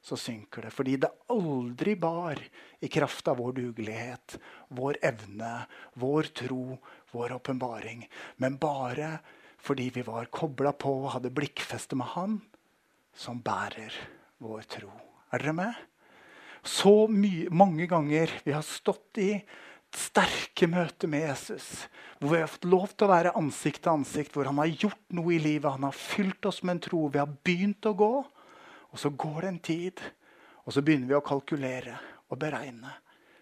så 0.00 0.16
synker 0.16 0.64
det. 0.64 0.72
Fordi 0.72 0.96
det 1.02 1.10
aldri 1.34 1.94
bar 2.00 2.40
i 2.80 2.88
kraft 2.88 3.28
av 3.28 3.36
vår 3.42 3.58
dugelighet, 3.58 4.38
vår 4.74 5.00
evne, 5.10 5.52
vår 6.00 6.30
tro, 6.40 6.78
vår 7.12 7.36
åpenbaring. 7.38 8.04
Men 8.36 8.58
bare 8.60 9.18
fordi 9.58 9.88
vi 9.94 10.04
var 10.06 10.30
kobla 10.32 10.72
på 10.72 10.92
og 11.02 11.12
hadde 11.16 11.34
blikkfeste 11.34 11.98
med 11.98 12.12
Han, 12.14 12.40
som 13.14 13.40
bærer 13.42 13.94
vår 14.38 14.66
tro. 14.70 14.90
Er 15.32 15.42
dere 15.42 15.56
med? 15.56 15.74
Så 16.62 17.08
mange 17.08 17.86
ganger 17.90 18.30
vi 18.44 18.52
har 18.54 18.62
stått 18.66 19.18
i 19.22 19.32
sterke 19.94 20.68
møter 20.68 21.08
med 21.08 21.24
Jesus, 21.24 21.88
hvor 22.18 22.34
vi 22.34 22.40
har 22.42 22.50
fått 22.50 22.68
lov 22.68 22.92
til 22.92 23.06
å 23.06 23.12
være 23.12 23.34
ansikt 23.40 23.82
til 23.84 23.94
ansikt, 23.94 24.34
hvor 24.36 24.48
han 24.50 24.60
har 24.60 24.68
gjort 24.68 25.04
noe 25.16 25.32
i 25.34 25.40
livet, 25.42 25.70
han 25.72 25.86
har 25.88 25.96
fylt 25.96 26.44
oss 26.50 26.60
med 26.62 26.76
en 26.76 26.84
tro, 26.88 27.06
vi 27.08 27.22
har 27.22 27.30
begynt 27.46 27.88
å 27.88 27.96
gå. 27.96 28.12
Og 28.88 29.00
så 29.00 29.12
går 29.12 29.42
det 29.42 29.48
en 29.48 29.60
tid, 29.64 30.02
og 30.64 30.74
så 30.74 30.84
begynner 30.84 31.10
vi 31.10 31.18
å 31.18 31.24
kalkulere 31.24 31.98
og 32.28 32.40
beregne. 32.40 32.92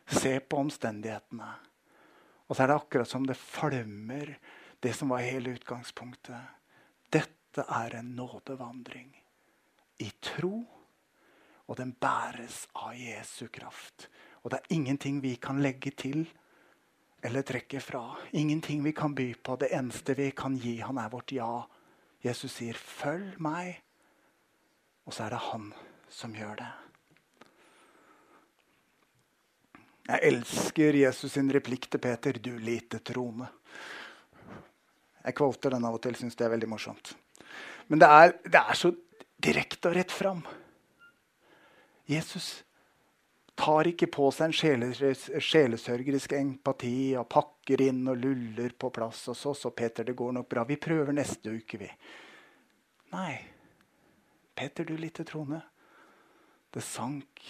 Se 0.06 0.37
på 0.38 0.58
omstendighetene. 0.62 1.50
Og 2.46 2.56
så 2.56 2.62
er 2.62 2.70
det 2.70 2.78
akkurat 2.78 3.10
som 3.10 3.26
det 3.26 3.36
falmer, 3.38 4.36
det 4.80 4.92
som 4.94 5.10
var 5.10 5.24
hele 5.24 5.56
utgangspunktet. 5.56 6.38
Dette 7.12 7.64
er 7.66 7.98
en 7.98 8.14
nådevandring 8.16 9.10
i 10.04 10.10
tro, 10.22 10.60
og 11.66 11.78
den 11.80 11.92
bæres 11.98 12.66
av 12.78 12.94
Jesu 12.94 13.48
kraft. 13.52 14.08
Og 14.44 14.52
det 14.52 14.60
er 14.60 14.76
ingenting 14.76 15.22
vi 15.22 15.34
kan 15.42 15.58
legge 15.62 15.90
til 15.90 16.26
eller 17.26 17.42
trekke 17.42 17.80
fra. 17.82 18.04
Ingenting 18.38 18.84
vi 18.84 18.92
kan 18.92 19.14
by 19.14 19.32
på. 19.42 19.56
Det 19.56 19.72
eneste 19.74 20.14
vi 20.14 20.30
kan 20.30 20.54
gi 20.56 20.76
han, 20.80 20.98
er 20.98 21.10
vårt 21.10 21.32
ja. 21.32 21.66
Jesus 22.22 22.52
sier, 22.52 22.74
'Følg 22.74 23.38
meg', 23.38 23.82
og 25.06 25.12
så 25.12 25.24
er 25.24 25.30
det 25.30 25.38
han 25.38 25.72
som 26.08 26.34
gjør 26.34 26.54
det. 26.54 26.86
Jeg 30.06 30.22
elsker 30.22 30.94
Jesus 31.00 31.32
sin 31.34 31.48
replikk 31.50 31.88
til 31.90 31.98
Peter, 31.98 32.32
'Du 32.38 32.58
lite 32.58 32.98
troende'. 32.98 33.48
Jeg 35.25 35.34
kvalter 35.34 35.70
den 35.70 35.84
av 35.84 35.94
og 35.94 36.02
til, 36.02 36.14
syns 36.14 36.36
det 36.36 36.44
er 36.46 36.52
veldig 36.54 36.68
morsomt. 36.68 37.16
Men 37.88 37.98
det 37.98 38.08
er, 38.08 38.32
det 38.44 38.60
er 38.60 38.75
så 38.78 38.92
direkte 39.42 39.90
og 39.90 39.96
rett 39.96 40.12
fram. 40.12 40.44
Jesus 42.06 42.62
tar 43.56 43.88
ikke 43.90 44.06
på 44.06 44.28
seg 44.30 44.52
en 44.52 45.40
sjelesørgerisk 45.42 46.32
empati 46.38 47.16
og 47.18 47.26
pakker 47.28 47.82
inn 47.88 48.06
og 48.06 48.20
luller 48.22 48.76
på 48.78 48.92
plass. 48.94 49.25
Og 49.32 49.36
så, 49.36 49.54
så 49.54 49.70
Peter, 49.70 50.04
det 50.04 50.14
går 50.14 50.32
nok 50.32 50.48
bra. 50.48 50.62
Vi 50.68 50.76
prøver 50.76 51.12
neste 51.12 51.50
uke, 51.50 51.80
vi. 51.82 51.90
Nei. 53.16 53.34
Peter, 54.54 54.84
du 54.84 54.94
lite 54.96 55.25
troende. 55.25 55.60
Det 56.70 56.84
sank 56.84 57.42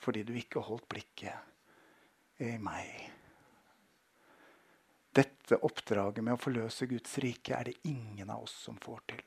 fordi 0.00 0.24
du 0.24 0.32
ikke 0.32 0.64
holdt 0.64 0.88
blikket 0.88 1.49
i 2.40 2.58
meg. 2.58 3.10
Dette 5.12 5.58
oppdraget 5.66 6.24
med 6.24 6.36
å 6.36 6.40
forløse 6.40 6.86
Guds 6.88 7.18
rike 7.22 7.56
er 7.56 7.68
det 7.68 7.80
ingen 7.90 8.30
av 8.30 8.44
oss 8.46 8.54
som 8.64 8.78
får 8.80 9.00
til. 9.12 9.24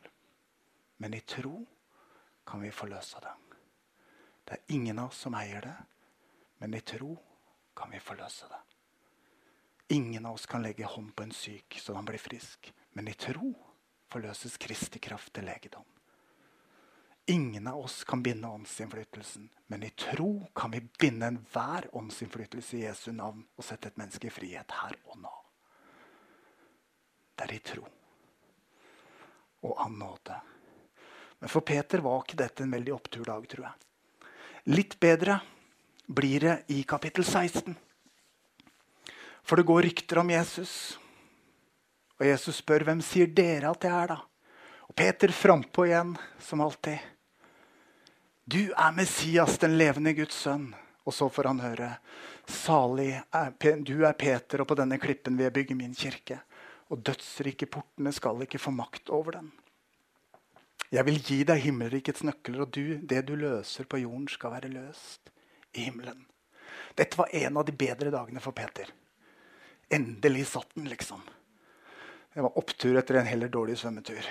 Men 1.03 1.13
i 1.13 1.21
tro 1.27 1.57
kan 2.47 2.63
vi 2.63 2.71
forløse 2.71 3.19
det. 3.23 3.33
Det 4.43 4.57
er 4.57 4.75
ingen 4.75 4.99
av 4.99 5.11
oss 5.11 5.23
som 5.25 5.35
eier 5.37 5.61
det. 5.63 5.75
Men 6.63 6.73
i 6.73 6.81
tro 6.81 7.13
kan 7.75 7.91
vi 7.91 7.99
forløse 7.99 8.47
det. 8.49 8.61
Ingen 9.95 10.25
av 10.25 10.39
oss 10.39 10.47
kan 10.49 10.63
legge 10.63 10.87
hånd 10.87 11.11
på 11.15 11.27
en 11.27 11.35
syk 11.35 11.77
så 11.81 11.95
han 11.97 12.07
blir 12.07 12.21
frisk. 12.21 12.71
Men 12.95 13.11
i 13.11 13.17
tro 13.19 13.51
forløses 14.13 14.57
Kristi 14.61 15.01
kraft 15.03 15.33
til 15.35 15.45
legedom. 15.49 15.92
Ingen 17.25 17.67
av 17.67 17.79
oss 17.79 18.03
kan 18.03 18.23
binde 18.23 18.47
åndsinnflytelsen, 18.47 19.49
men 19.67 19.83
i 19.83 19.89
tro 19.89 20.47
kan 20.55 20.71
vi 20.71 20.81
binde 20.99 21.25
enhver 21.25 21.87
åndsinnflytelse 21.95 22.77
i 22.77 22.81
Jesu 22.83 23.11
navn 23.11 23.45
og 23.55 23.63
sette 23.63 23.87
et 23.87 23.99
menneske 24.01 24.27
i 24.27 24.33
frihet 24.33 24.75
her 24.81 24.97
og 25.07 25.21
nå. 25.23 25.31
Det 27.35 27.47
er 27.47 27.53
i 27.55 27.61
tro 27.63 27.85
og 29.63 29.79
av 29.79 29.91
nåde. 29.91 30.41
Men 31.39 31.51
for 31.51 31.63
Peter 31.63 32.03
var 32.03 32.21
ikke 32.23 32.41
dette 32.43 32.63
en 32.63 32.75
veldig 32.75 32.93
oppturdag, 32.95 33.47
tror 33.51 33.69
jeg. 33.69 34.27
Litt 34.75 34.99
bedre 34.99 35.39
blir 36.07 36.43
det 36.43 36.57
i 36.75 36.83
kapittel 36.87 37.23
16. 37.23 37.75
For 39.43 39.59
det 39.59 39.67
går 39.67 39.87
rykter 39.87 40.19
om 40.19 40.31
Jesus. 40.31 40.75
Og 42.19 42.27
Jesus 42.27 42.59
spør 42.59 42.83
hvem 42.87 43.01
sier 43.03 43.31
dere 43.31 43.71
at 43.71 43.87
jeg 43.87 43.95
er, 43.95 44.13
da? 44.13 44.19
Og 44.87 44.95
Peter 44.95 45.31
frampå 45.31 45.87
igjen, 45.87 46.15
som 46.39 46.61
alltid. 46.61 46.99
Du 48.43 48.71
er 48.71 48.91
Messias, 48.91 49.57
den 49.57 49.77
levende 49.79 50.13
Guds 50.13 50.35
sønn. 50.45 50.73
Og 51.03 51.13
så 51.15 51.27
får 51.31 51.49
han 51.49 51.59
høre. 51.63 51.89
Salig 52.47 53.21
du 53.83 54.05
er 54.05 54.15
Peter, 54.19 54.61
og 54.61 54.67
på 54.67 54.77
denne 54.79 54.99
klippen 54.99 55.37
vil 55.37 55.47
jeg 55.47 55.55
bygge 55.57 55.77
min 55.79 55.95
kirke. 55.95 56.39
Og 56.91 56.99
dødsrike 56.99 57.67
portene 57.71 58.11
skal 58.15 58.43
ikke 58.43 58.61
få 58.61 58.71
makt 58.75 59.11
over 59.15 59.39
den. 59.39 59.51
Jeg 60.93 61.07
vil 61.07 61.21
gi 61.25 61.39
deg 61.47 61.63
himmelrikets 61.63 62.23
nøkler, 62.27 62.65
og 62.65 62.73
du, 62.75 62.99
det 63.01 63.23
du 63.25 63.33
løser 63.39 63.87
på 63.89 64.03
jorden, 64.03 64.27
skal 64.29 64.53
være 64.53 64.71
løst 64.75 65.31
i 65.73 65.87
himmelen. 65.87 66.27
Dette 66.93 67.17
var 67.17 67.31
en 67.33 67.57
av 67.57 67.65
de 67.65 67.73
bedre 67.73 68.11
dagene 68.13 68.43
for 68.43 68.53
Peter. 68.53 68.91
Endelig 69.89 70.45
satt 70.51 70.75
den, 70.75 70.85
liksom. 70.91 71.23
Det 72.33 72.43
var 72.43 72.59
opptur 72.59 72.97
etter 72.99 73.17
en 73.19 73.29
heller 73.29 73.49
dårlig 73.49 73.79
svømmetur. 73.81 74.27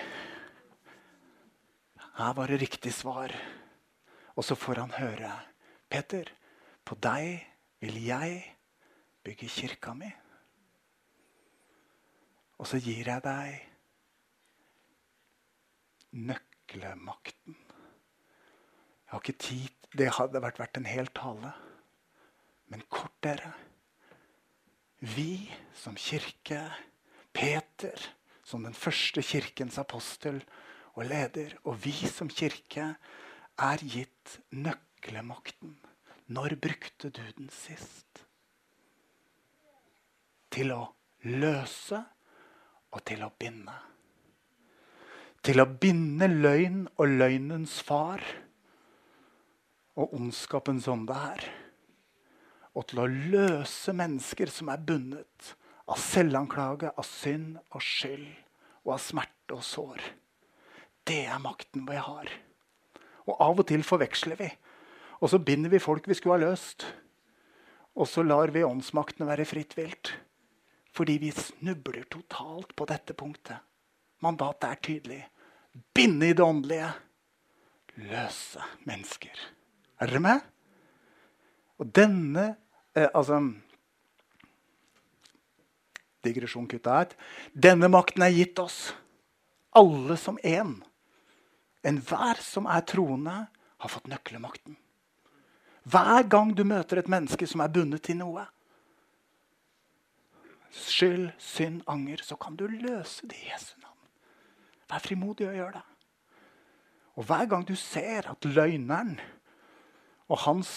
Her 2.19 2.35
var 2.37 2.51
det 2.51 2.61
riktig 2.61 2.93
svar. 2.95 3.33
Og 4.37 4.45
så 4.45 4.57
får 4.57 4.81
han 4.83 4.95
høre. 4.97 5.33
Peter, 5.89 6.29
på 6.85 6.97
deg 7.01 7.43
vil 7.81 7.99
jeg 8.05 8.43
bygge 9.25 9.49
kirka 9.49 9.95
mi. 9.97 10.11
Og 12.59 12.69
så 12.69 12.79
gir 12.79 13.09
jeg 13.09 13.25
deg 13.25 13.69
nøklemakten. 16.13 17.57
Jeg 17.57 19.13
har 19.13 19.25
ikke 19.25 19.45
tid. 19.49 19.69
Det 19.93 20.09
hadde 20.17 20.41
vært 20.41 20.61
verdt 20.61 20.79
en 20.81 20.89
hel 20.89 21.11
tale. 21.13 21.53
Men 22.73 22.85
kort, 22.89 23.17
dere. 23.25 23.53
Vi 25.03 25.51
som 25.77 25.97
kirke, 25.99 26.63
Peter 27.33 27.99
som 28.45 28.65
den 28.67 28.75
første 28.77 29.23
kirkens 29.25 29.79
apostel 29.81 30.43
og 30.95 31.07
leder, 31.09 31.55
og 31.65 31.79
vi 31.85 31.95
som 32.09 32.29
kirke 32.29 32.93
er 33.59 33.85
gitt 33.85 34.39
nøklemakten. 34.51 35.77
Når 36.33 36.57
brukte 36.61 37.11
du 37.11 37.21
den 37.21 37.51
sist? 37.53 38.25
Til 40.53 40.73
å 40.75 40.83
løse 41.25 41.99
og 42.93 43.01
til 43.09 43.25
å 43.25 43.33
binde. 43.39 43.75
Til 45.43 45.61
å 45.63 45.67
binde 45.67 46.29
løgn 46.31 46.85
og 47.01 47.17
løgnens 47.19 47.81
far 47.83 48.23
og 49.99 50.15
ondskapens 50.17 50.87
ånde 50.89 51.17
her. 51.17 51.49
Og 52.73 52.87
til 52.89 53.03
å 53.03 53.11
løse 53.11 53.93
mennesker 53.97 54.53
som 54.53 54.71
er 54.73 54.81
bundet 54.81 55.53
av 55.91 55.99
selvanklage, 56.01 56.93
av 56.95 57.05
synd 57.09 57.59
og 57.73 57.83
skyld 57.85 58.29
og 58.85 58.95
av 58.97 59.03
smerte 59.03 59.57
og 59.57 59.65
sår. 59.67 60.05
Det 61.07 61.25
er 61.27 61.41
makten 61.43 61.87
vi 61.89 61.99
har. 61.99 62.29
Og 63.27 63.39
av 63.41 63.63
og 63.63 63.67
til 63.69 63.85
forveksler 63.87 64.39
vi. 64.39 64.51
Og 65.23 65.31
så 65.31 65.39
binder 65.39 65.71
vi 65.71 65.83
folk 65.83 66.09
vi 66.09 66.17
skulle 66.19 66.39
ha 66.39 66.51
løst. 66.51 66.87
Og 67.95 68.09
så 68.09 68.25
lar 68.25 68.53
vi 68.55 68.65
åndsmaktene 68.67 69.29
være 69.29 69.47
fritt 69.47 69.77
vilt. 69.79 70.13
Fordi 70.93 71.19
vi 71.23 71.31
snubler 71.33 72.05
totalt 72.11 72.75
på 72.77 72.87
dette 72.89 73.15
punktet. 73.15 73.59
Mandatet 74.23 74.69
er 74.69 74.81
tydelig. 74.83 75.21
Binde 75.95 76.29
i 76.29 76.37
det 76.37 76.45
åndelige. 76.45 76.91
Løse 78.03 78.63
mennesker. 78.87 79.37
Er 80.01 80.11
dere 80.11 80.23
med? 80.23 80.41
Og 81.79 81.89
denne 81.95 82.55
eh, 82.95 83.09
Altså 83.15 83.41
Digresjon 86.23 86.69
kutta 86.71 87.01
ut. 87.03 87.15
Denne 87.53 87.89
makten 87.91 88.23
er 88.23 88.35
gitt 88.35 88.59
oss. 88.63 88.93
Alle 89.75 90.17
som 90.17 90.39
én. 90.39 90.77
Enhver 91.83 92.39
som 92.43 92.69
er 92.71 92.85
troende, 92.87 93.37
har 93.83 93.91
fått 93.91 94.07
nøkkelmakten. 94.07 94.77
Hver 95.83 96.29
gang 96.31 96.53
du 96.55 96.63
møter 96.63 97.01
et 97.01 97.11
menneske 97.11 97.47
som 97.51 97.65
er 97.65 97.73
bundet 97.75 98.05
til 98.07 98.21
noe, 98.21 98.45
skyld, 100.73 101.33
synd, 101.43 101.81
anger, 101.91 102.23
så 102.23 102.39
kan 102.41 102.55
du 102.57 102.69
løse 102.71 103.27
det 103.27 103.41
i 103.41 103.49
Jesu 103.51 103.75
navn. 103.83 103.99
Vær 104.89 105.03
frimodig 105.03 105.49
og 105.49 105.57
gjør 105.59 105.75
det. 105.75 105.83
Og 107.19 107.27
hver 107.29 107.49
gang 107.51 107.67
du 107.69 107.75
ser 107.77 108.31
at 108.31 108.47
løgneren 108.47 109.17
og 110.31 110.39
hans 110.47 110.71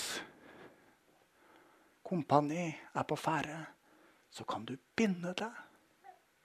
kompani 2.05 2.73
er 2.73 3.05
på 3.07 3.15
ferde, 3.15 3.61
så 4.29 4.43
kan 4.43 4.65
du 4.65 4.75
binde 4.97 5.31
det 5.37 5.51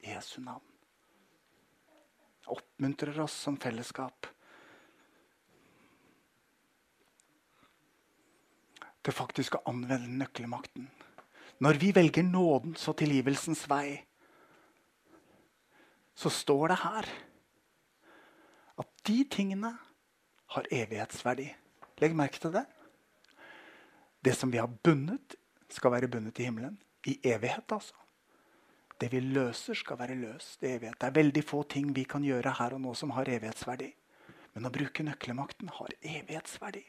i 0.05 0.13
Jesu 0.13 0.39
navn. 0.45 0.63
Oppmuntrer 2.51 3.19
oss 3.25 3.35
som 3.35 3.59
fellesskap 3.61 4.29
til 9.05 9.17
faktisk 9.17 9.57
å 9.57 9.65
anvende 9.71 10.11
nøkkelmakten. 10.21 10.89
Når 11.61 11.81
vi 11.81 11.91
velger 11.97 12.25
nådens 12.25 12.87
og 12.89 12.97
tilgivelsens 13.01 13.67
vei, 13.69 14.01
så 16.17 16.33
står 16.33 16.73
det 16.73 16.79
her 16.83 17.09
at 18.81 18.89
de 19.09 19.19
tingene 19.29 19.73
har 20.57 20.69
evighetsverdi. 20.73 21.49
Legg 22.01 22.17
merke 22.17 22.41
til 22.41 22.53
det. 22.55 22.65
Det 24.25 24.35
som 24.37 24.53
vi 24.53 24.61
har 24.61 24.69
bundet, 24.69 25.37
skal 25.71 25.93
være 25.95 26.09
bundet 26.11 26.41
i 26.41 26.49
himmelen. 26.49 26.77
I 27.07 27.17
evighet, 27.25 27.73
altså. 27.73 27.95
Det 29.01 29.09
vi 29.13 29.21
løser, 29.21 29.79
skal 29.79 29.97
være 30.01 30.19
løst 30.19 30.65
i 30.65 30.75
evighet. 30.75 30.99
Det 31.01 31.09
er 31.09 31.17
veldig 31.17 31.45
få 31.47 31.63
ting 31.63 31.93
vi 31.97 32.05
kan 32.05 32.25
gjøre 32.25 32.57
her 32.59 32.77
og 32.77 32.83
nå 32.85 32.93
som 32.99 33.15
har 33.17 33.31
evighetsverdi. 33.33 33.89
Men 34.57 34.67
å 34.67 34.73
bruke 34.75 35.05
nøkkelmakten 35.07 35.71
har 35.77 35.95
evighetsverdi. 36.01 36.83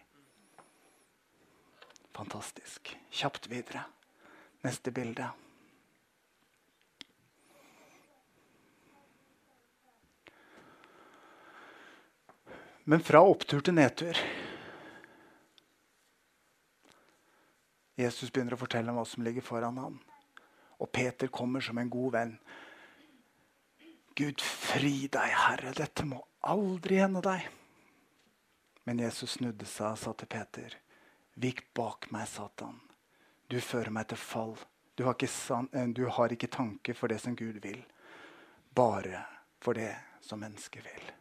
Fantastisk. 2.15 2.93
Kjapt 3.09 3.47
videre. 3.51 3.83
Neste 4.61 4.91
bilde. 4.91 5.29
Men 12.83 13.03
fra 13.05 13.21
opptur 13.21 13.61
til 13.61 13.77
nedtur. 13.77 14.17
Jesus 18.01 18.31
begynner 18.33 18.57
å 18.57 18.61
fortelle 18.61 18.91
om 18.91 18.97
hva 18.97 19.05
som 19.05 19.23
ligger 19.23 19.45
foran 19.45 19.77
ham. 19.77 19.99
Og 20.81 20.89
Peter 20.89 21.29
kommer 21.29 21.61
som 21.61 21.77
en 21.77 21.91
god 21.93 22.15
venn. 22.17 22.35
Gud, 24.17 24.41
fri 24.41 25.07
deg, 25.13 25.35
Herre. 25.45 25.75
Dette 25.77 26.05
må 26.09 26.23
aldri 26.41 26.97
hende 26.99 27.21
deg. 27.23 27.45
Men 28.89 29.03
Jesus 29.05 29.37
snudde 29.37 29.67
seg 29.69 29.93
og 29.93 30.01
sa 30.01 30.13
til 30.17 30.29
Peter, 30.31 30.73
Vik 31.33 31.73
bak 31.73 32.09
meg, 32.11 32.27
Satan. 32.27 32.79
Du 33.47 33.59
fører 33.59 33.91
meg 33.93 34.07
til 34.11 34.19
fall. 34.19 34.55
Du 34.95 35.05
har, 35.07 35.15
ikke, 35.15 35.87
du 35.95 36.05
har 36.11 36.33
ikke 36.33 36.51
tanke 36.51 36.93
for 36.93 37.11
det 37.11 37.21
som 37.23 37.35
Gud 37.35 37.61
vil, 37.63 37.79
bare 38.75 39.23
for 39.63 39.73
det 39.73 39.93
som 40.21 40.41
mennesket 40.43 40.85
vil. 40.85 41.11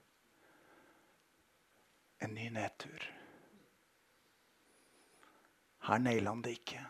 En 2.20 2.34
ny 2.34 2.50
nedtur. 2.52 3.06
Her 5.86 6.02
nailer 6.02 6.34
han 6.34 6.42
det 6.44 6.58
ikke. 6.58 6.82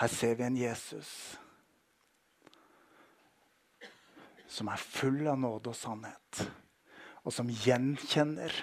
Her 0.00 0.10
ser 0.10 0.34
vi 0.34 0.46
en 0.48 0.58
Jesus 0.58 1.12
som 4.50 4.68
er 4.72 4.82
full 4.82 5.22
av 5.30 5.38
nåde 5.38 5.70
og 5.70 5.78
sannhet, 5.78 6.40
og 7.22 7.32
som 7.32 7.52
gjenkjenner 7.52 8.54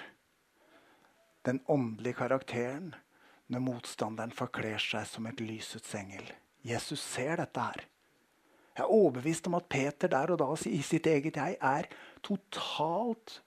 den 1.48 1.62
åndelige 1.66 2.20
karakteren 2.20 2.92
når 3.48 3.64
motstanderen 3.64 4.34
forkler 4.36 4.80
seg 4.82 5.06
som 5.08 5.28
et 5.30 5.40
lysets 5.40 5.94
engel. 5.96 6.26
Jesus 6.66 7.00
ser 7.00 7.38
dette 7.40 7.64
her. 7.64 7.86
Jeg 8.76 8.84
er 8.84 8.94
overbevist 8.94 9.48
om 9.50 9.56
at 9.58 9.68
Peter 9.72 10.10
der 10.12 10.30
og 10.34 10.38
da 10.42 10.48
i 10.70 10.80
sitt 10.86 11.08
eget 11.10 11.38
jeg 11.40 11.56
er 11.58 11.88
totalt 12.22 13.40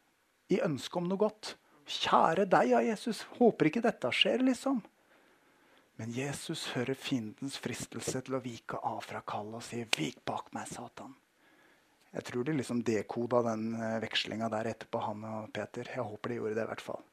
i 0.51 0.59
ønske 0.65 0.99
om 0.99 1.07
noe 1.07 1.21
godt. 1.21 1.53
Kjære 1.91 2.47
deg, 2.49 2.71
ja, 2.73 2.81
Jesus. 2.83 3.23
Håper 3.37 3.69
ikke 3.69 3.83
dette 3.83 4.11
skjer, 4.15 4.43
liksom. 4.43 4.81
Men 5.99 6.11
Jesus 6.15 6.71
hører 6.73 6.97
fiendens 6.97 7.59
fristelse 7.61 8.23
til 8.25 8.35
å 8.37 8.43
vike 8.43 8.79
av 8.79 9.03
fra 9.05 9.21
kallet 9.21 9.59
og 9.59 9.65
sier, 9.65 9.85
'Vik 9.85 10.23
bak 10.25 10.49
meg, 10.55 10.67
Satan'. 10.67 11.13
Jeg 12.11 12.23
tror 12.27 12.43
de 12.43 12.57
liksom 12.57 12.81
dekoda 12.83 13.41
den 13.45 13.75
eh, 13.75 13.99
vekslinga 14.03 14.49
der 14.51 14.73
etterpå, 14.73 14.99
han 14.99 15.23
og 15.23 15.53
Peter. 15.53 15.87
Jeg 15.87 16.03
håper 16.03 16.29
de 16.29 16.39
gjorde 16.41 16.55
det, 16.57 16.65
i 16.65 16.71
hvert 16.73 16.83
fall. 16.83 17.03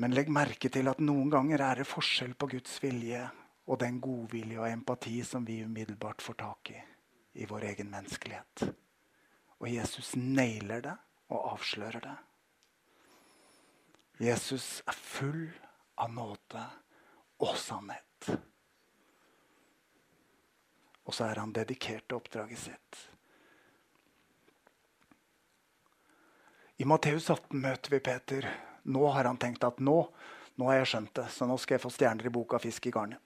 Men 0.00 0.14
legg 0.16 0.30
merke 0.32 0.70
til 0.72 0.88
at 0.88 1.02
noen 1.04 1.28
ganger 1.32 1.60
er 1.66 1.82
det 1.82 1.88
forskjell 1.90 2.32
på 2.38 2.48
Guds 2.54 2.78
vilje 2.82 3.26
og 3.68 3.78
den 3.82 4.00
godvilje 4.02 4.60
og 4.60 4.70
empati 4.70 5.18
som 5.26 5.44
vi 5.44 5.62
umiddelbart 5.64 6.22
får 6.24 6.40
tak 6.40 6.72
i 6.72 6.80
i 7.32 7.46
vår 7.46 7.64
egen 7.70 7.90
menneskelighet. 7.90 8.74
Og 9.60 9.68
Jesus 9.70 10.14
nailer 10.16 10.82
det 10.84 10.96
og 11.32 11.52
avslører 11.54 12.04
det. 12.04 12.16
Jesus 14.22 14.82
er 14.86 14.96
full 14.96 15.46
av 15.96 16.12
nåde 16.12 16.64
og 17.42 17.56
sannhet. 17.58 18.28
Og 21.02 21.14
så 21.14 21.26
er 21.26 21.40
han 21.40 21.54
dedikert 21.54 22.04
til 22.06 22.20
oppdraget 22.20 22.60
sitt. 22.60 23.00
I 26.78 26.86
Matteus 26.88 27.30
18 27.30 27.58
møter 27.62 27.94
vi 27.94 28.02
Peter. 28.02 28.46
Nå 28.82 29.06
har 29.14 29.28
han 29.28 29.38
tenkt 29.40 29.64
at 29.64 29.78
nå, 29.80 29.98
nå 30.58 30.68
har 30.70 30.80
jeg 30.80 30.90
skjønt 30.92 31.14
det, 31.20 31.28
så 31.30 31.46
nå 31.46 31.56
skal 31.60 31.76
jeg 31.76 31.84
få 31.84 31.92
stjerner 31.94 32.28
i 32.28 32.34
boka 32.34 32.58
fisk 32.62 32.88
i 32.88 32.94
garnet. 32.94 33.20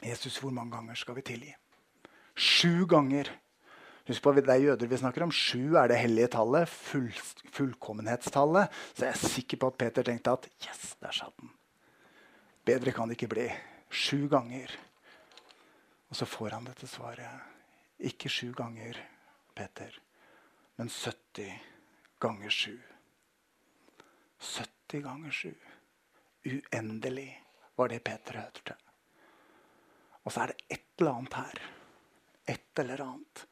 Jesus, 0.00 0.38
hvor 0.40 0.52
mange 0.56 0.72
ganger 0.72 0.96
skal 0.96 1.18
vi 1.18 1.26
tilgi? 1.28 1.54
Sju 2.34 2.86
ganger 2.88 3.28
Husk 4.10 4.22
på, 4.24 4.32
Det 4.32 4.48
er 4.48 4.64
jøder 4.64 4.88
vi 4.90 4.96
snakker 4.96 5.22
om. 5.22 5.30
Sju 5.30 5.76
er 5.78 5.86
det 5.88 6.00
hellige 6.00 6.32
tallet. 6.34 6.68
Full, 6.68 7.12
fullkommenhetstallet. 7.52 8.72
Så 8.94 9.04
jeg 9.04 9.12
er 9.12 9.28
sikker 9.34 9.60
på 9.60 9.68
at 9.70 9.76
Peter 9.78 10.02
tenkte 10.02 10.32
at 10.32 10.48
yes, 10.64 10.96
der 10.98 11.14
satt 11.14 11.36
den. 11.38 11.52
Bedre 12.66 12.90
kan 12.96 13.06
det 13.06 13.14
ikke 13.14 13.30
bli. 13.30 13.46
Sju 13.90 14.26
ganger. 14.32 14.72
Og 16.10 16.16
så 16.16 16.26
får 16.26 16.56
han 16.56 16.66
dette 16.66 16.88
svaret. 16.90 17.46
Ikke 18.00 18.32
sju 18.32 18.50
ganger, 18.56 18.96
Peter, 19.54 19.92
men 20.80 20.88
70 20.88 21.52
ganger 22.18 22.50
sju. 22.50 22.78
70 24.40 25.02
ganger 25.04 25.30
7. 25.30 25.54
Uendelig 26.44 27.42
var 27.76 27.88
det 27.88 28.00
Peter 28.04 28.40
hørte. 28.40 28.76
Og 30.24 30.32
så 30.32 30.42
er 30.42 30.52
det 30.52 30.76
et 30.76 31.00
eller 31.00 31.12
annet 31.12 31.36
her. 31.36 31.60
Et 32.48 32.82
eller 32.82 33.02
annet 33.04 33.44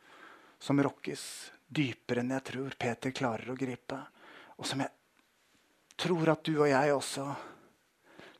som 0.58 0.80
rokkes 0.82 1.22
dypere 1.68 2.24
enn 2.24 2.32
jeg 2.34 2.46
tror 2.50 2.76
Peter 2.80 3.12
klarer 3.14 3.52
å 3.52 3.58
gripe. 3.58 4.00
Og 4.56 4.66
som 4.66 4.80
jeg 4.82 4.90
tror 6.00 6.32
at 6.32 6.44
du 6.46 6.56
og 6.56 6.70
jeg 6.70 6.94
også 6.94 7.26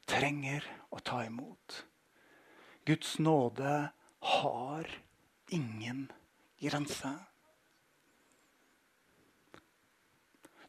trenger 0.09 0.65
å 0.95 1.01
ta 1.05 1.21
imot. 1.27 1.83
Guds 2.89 3.19
nåde 3.21 3.75
har 4.33 4.91
ingen 5.53 6.07
grense. 6.59 7.13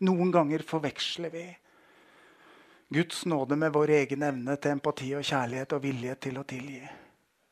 Noen 0.03 0.31
ganger 0.31 0.63
forveksler 0.67 1.31
vi 1.33 1.45
Guds 2.91 3.25
nåde 3.25 3.55
med 3.55 3.73
vår 3.73 3.89
egen 3.89 4.23
evne 4.23 4.55
til 4.57 4.73
empati 4.73 5.11
og 5.13 5.25
kjærlighet 5.25 5.73
og 5.77 5.81
vilje 5.83 6.15
til 6.25 6.39
å 6.41 6.43
tilgi. 6.49 6.81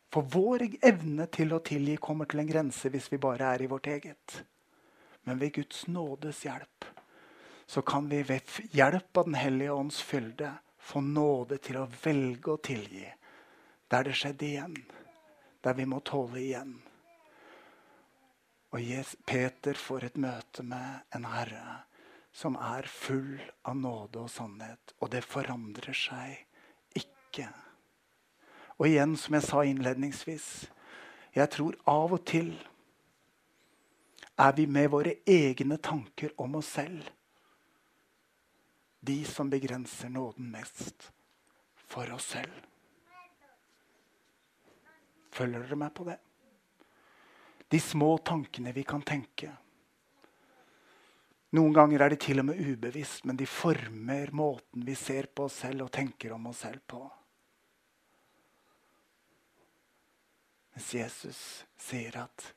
For 0.10 0.26
vår 0.34 0.64
evne 0.82 1.28
til 1.30 1.52
å 1.54 1.60
tilgi 1.62 2.00
kommer 2.02 2.26
til 2.26 2.42
en 2.42 2.50
grense 2.50 2.90
hvis 2.90 3.12
vi 3.12 3.20
bare 3.22 3.52
er 3.54 3.62
i 3.62 3.68
vårt 3.70 3.90
eget. 3.94 4.38
Men 5.30 5.38
ved 5.38 5.54
Guds 5.60 5.84
nådes 5.88 6.42
hjelp 6.48 6.88
så 7.68 7.84
kan 7.86 8.08
vi 8.10 8.24
ved 8.24 8.50
hjelp 8.72 9.18
av 9.18 9.26
Den 9.26 9.38
hellige 9.38 9.72
ånds 9.72 10.02
fylde 10.02 10.54
få 10.80 11.02
nåde 11.02 11.58
til 11.62 11.78
å 11.84 11.90
velge 12.04 12.54
å 12.56 12.62
tilgi 12.64 13.06
der 13.92 14.08
det 14.08 14.16
skjedde 14.18 14.46
igjen. 14.48 14.78
Der 15.62 15.74
vi 15.78 15.86
må 15.86 16.00
tåle 16.00 16.40
igjen. 16.42 16.74
Og 18.74 19.14
Peter 19.26 19.78
får 19.78 20.10
et 20.10 20.18
møte 20.18 20.64
med 20.64 21.14
en 21.16 21.30
herre 21.30 21.84
som 22.38 22.58
er 22.62 22.86
full 22.86 23.40
av 23.66 23.78
nåde 23.80 24.22
og 24.22 24.30
sannhet. 24.30 24.94
Og 25.02 25.10
det 25.10 25.24
forandrer 25.26 25.98
seg 25.98 26.38
ikke. 26.98 27.48
Og 28.78 28.90
igjen, 28.92 29.16
som 29.18 29.38
jeg 29.38 29.48
sa 29.48 29.64
innledningsvis, 29.66 30.48
jeg 31.34 31.50
tror 31.54 31.78
av 31.90 32.14
og 32.14 32.26
til 32.30 32.54
er 34.38 34.54
vi 34.54 34.68
med 34.70 34.92
våre 34.94 35.16
egne 35.26 35.80
tanker 35.82 36.36
om 36.38 36.60
oss 36.60 36.76
selv 36.78 37.10
de 39.08 39.26
som 39.26 39.50
begrenser 39.50 40.10
nåden 40.10 40.50
mest 40.52 41.12
for 41.88 42.10
oss 42.14 42.34
selv. 42.34 42.54
Følger 45.32 45.64
dere 45.64 45.78
meg 45.80 45.94
på 45.96 46.06
det? 46.08 46.18
De 47.70 47.80
små 47.82 48.18
tankene 48.26 48.74
vi 48.76 48.84
kan 48.88 49.04
tenke 49.06 49.52
noen 51.58 51.74
ganger 51.76 52.04
er 52.06 52.14
de 52.14 52.20
til 52.22 52.42
og 52.42 52.48
med 52.50 52.60
ubevisst, 52.62 53.26
men 53.26 53.38
de 53.40 53.48
former 53.50 54.32
måten 54.36 54.86
vi 54.86 54.96
ser 54.98 55.30
på 55.34 55.48
oss 55.48 55.62
selv 55.64 55.88
og 55.88 55.94
tenker 55.96 56.36
om 56.36 56.50
oss 56.52 56.64
selv 56.66 56.84
på. 56.88 57.02
Mens 60.78 60.94
Jesus 60.94 61.42
sier 61.82 62.20
at 62.22 62.52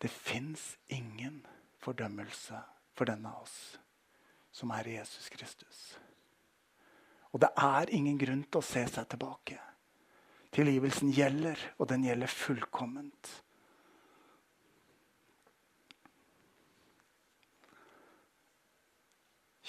det 0.00 0.08
fins 0.08 0.74
ingen 0.88 1.42
fordømmelse 1.84 2.60
for 2.96 3.08
denne 3.10 3.28
av 3.28 3.44
oss 3.44 3.58
som 4.56 4.72
er 4.74 4.88
Jesus 4.88 5.28
Kristus. 5.32 5.80
Og 7.30 7.42
det 7.44 7.50
er 7.54 7.92
ingen 7.94 8.16
grunn 8.18 8.42
til 8.48 8.60
å 8.60 8.66
se 8.66 8.82
seg 8.90 9.06
tilbake. 9.12 9.58
Tilgivelsen 10.50 11.12
gjelder, 11.14 11.60
og 11.78 11.88
den 11.92 12.04
gjelder 12.08 12.32
fullkomment. 12.32 13.30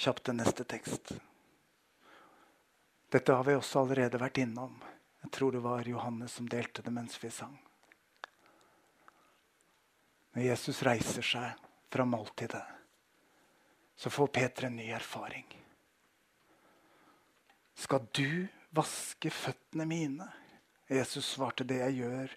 Kjapt 0.01 0.23
til 0.25 0.37
neste 0.39 0.65
tekst. 0.65 1.13
Dette 3.11 3.33
har 3.35 3.43
vi 3.45 3.57
også 3.57 3.83
allerede 3.83 4.21
vært 4.21 4.39
innom. 4.41 4.77
Jeg 5.21 5.33
tror 5.35 5.53
det 5.53 5.61
var 5.61 5.87
Johannes 5.87 6.33
som 6.37 6.47
delte 6.49 6.81
det 6.81 6.93
mens 6.93 7.17
vi 7.21 7.29
sang. 7.33 7.57
Når 10.31 10.47
Jesus 10.47 10.79
reiser 10.87 11.25
seg 11.27 11.65
fra 11.91 12.05
måltidet, 12.07 12.63
så 13.99 14.09
får 14.09 14.31
Peter 14.33 14.69
en 14.69 14.79
ny 14.79 14.87
erfaring. 14.95 15.45
Skal 17.75 18.07
du 18.15 18.47
vaske 18.73 19.29
føttene 19.29 19.85
mine? 19.85 20.29
Jesus 20.91 21.33
svarte 21.35 21.67
det 21.67 21.81
jeg 21.81 21.99
gjør, 22.01 22.33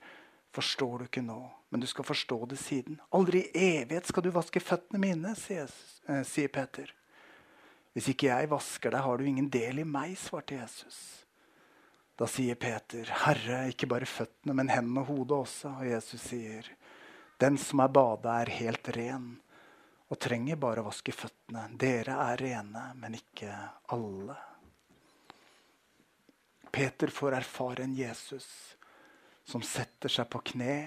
forstår 0.54 0.98
du 0.98 1.06
ikke 1.06 1.24
nå, 1.24 1.38
men 1.70 1.82
du 1.82 1.86
skal 1.90 2.06
forstå 2.06 2.38
det 2.50 2.58
siden. 2.60 2.98
Aldri 3.14 3.46
i 3.46 3.70
evighet 3.80 4.10
skal 4.10 4.26
du 4.26 4.30
vaske 4.34 4.62
føttene 4.62 5.00
mine, 5.02 5.32
sier, 5.38 5.70
eh, 6.08 6.22
sier 6.26 6.52
Peter. 6.52 6.92
Hvis 7.94 8.10
ikke 8.10 8.32
jeg 8.32 8.50
vasker 8.50 8.90
deg, 8.90 9.04
har 9.06 9.18
du 9.18 9.28
ingen 9.28 9.50
del 9.52 9.80
i 9.84 9.86
meg, 9.86 10.16
svarte 10.18 10.58
Jesus. 10.58 10.98
Da 12.18 12.26
sier 12.30 12.58
Peter, 12.58 13.06
Herre, 13.24 13.64
ikke 13.70 13.88
bare 13.90 14.06
føttene, 14.06 14.54
men 14.54 14.70
hendene 14.70 15.02
og 15.02 15.10
hodet 15.12 15.38
også. 15.46 15.72
Og 15.80 15.88
Jesus 15.88 16.28
sier, 16.28 16.68
Den 17.38 17.58
som 17.58 17.82
er 17.82 17.94
bada, 17.94 18.40
er 18.42 18.52
helt 18.54 18.90
ren 18.94 19.32
og 20.10 20.20
trenger 20.22 20.58
bare 20.60 20.82
å 20.82 20.88
vaske 20.88 21.14
føttene. 21.14 21.66
Dere 21.80 22.18
er 22.28 22.42
rene, 22.42 22.84
men 23.00 23.16
ikke 23.18 23.50
alle. 23.94 24.36
Peter 26.74 27.10
får 27.14 27.38
erfare 27.38 27.86
en 27.86 27.94
Jesus 27.94 28.46
som 29.46 29.62
setter 29.62 30.10
seg 30.10 30.26
på 30.30 30.40
kne 30.52 30.78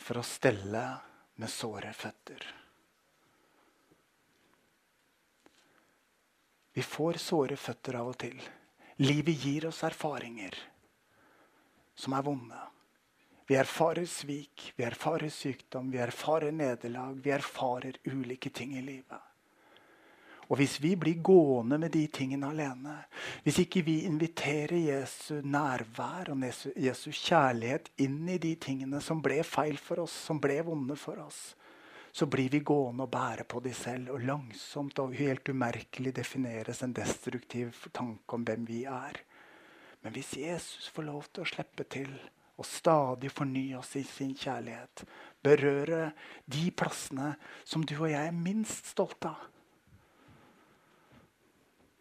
for 0.00 0.18
å 0.18 0.26
stelle 0.26 0.84
med 1.38 1.50
såre 1.52 1.92
føtter. 1.94 2.42
Vi 6.80 6.84
får 6.84 7.18
såre 7.20 7.56
føtter 7.60 7.98
av 8.00 8.06
og 8.08 8.14
til. 8.22 8.38
Livet 9.04 9.42
gir 9.42 9.66
oss 9.68 9.82
erfaringer 9.84 10.54
som 11.92 12.14
er 12.16 12.24
vonde. 12.24 12.60
Vi 13.44 13.58
erfarer 13.60 14.06
svik, 14.08 14.70
vi 14.78 14.86
erfarer 14.88 15.28
sykdom, 15.28 15.90
vi 15.92 16.00
erfarer 16.00 16.54
nederlag. 16.56 17.18
Vi 17.20 17.34
erfarer 17.36 17.98
ulike 18.08 18.48
ting 18.48 18.72
i 18.78 18.86
livet. 18.86 19.20
Og 20.48 20.56
hvis 20.56 20.78
vi 20.80 20.94
blir 20.96 21.20
gående 21.20 21.76
med 21.84 21.92
de 21.92 22.06
tingene 22.08 22.48
alene, 22.48 22.96
hvis 23.44 23.60
ikke 23.66 23.84
vi 23.84 24.00
inviterer 24.08 24.80
Jesu 24.80 25.42
nærvær 25.44 26.32
og 26.32 26.48
Jesu 26.80 27.10
kjærlighet 27.12 27.92
inn 28.06 28.22
i 28.24 28.40
de 28.40 28.56
tingene 28.56 29.04
som 29.04 29.20
ble 29.20 29.42
feil 29.44 29.76
for 29.76 30.06
oss, 30.08 30.16
som 30.30 30.40
ble 30.40 30.62
vonde 30.64 30.96
for 30.96 31.20
oss, 31.28 31.50
så 32.12 32.26
blir 32.26 32.50
vi 32.50 32.60
gående 32.66 33.06
og 33.06 33.12
bære 33.12 33.46
på 33.48 33.60
de 33.64 33.72
selv. 33.74 34.10
Og 34.14 34.26
langsomt 34.26 34.98
og 34.98 35.14
helt 35.18 35.48
umerkelig 35.48 36.14
defineres 36.16 36.82
en 36.82 36.94
destruktiv 36.96 37.74
tanke 37.94 38.36
om 38.36 38.44
hvem 38.46 38.66
vi 38.68 38.84
er. 38.84 39.22
Men 40.02 40.12
hvis 40.16 40.34
Jesus 40.36 40.88
får 40.88 41.08
lov 41.08 41.26
til 41.30 41.44
å 41.44 41.50
slippe 41.50 41.86
til 41.92 42.12
og 42.60 42.66
stadig 42.68 43.30
fornye 43.32 43.78
oss 43.78 43.94
i 43.96 44.02
sin 44.04 44.34
kjærlighet, 44.36 45.04
berøre 45.42 46.10
de 46.44 46.66
plassene 46.76 47.32
som 47.64 47.84
du 47.84 47.94
og 47.96 48.10
jeg 48.10 48.26
er 48.26 48.36
minst 48.36 48.92
stolte 48.92 49.32
av 49.32 49.48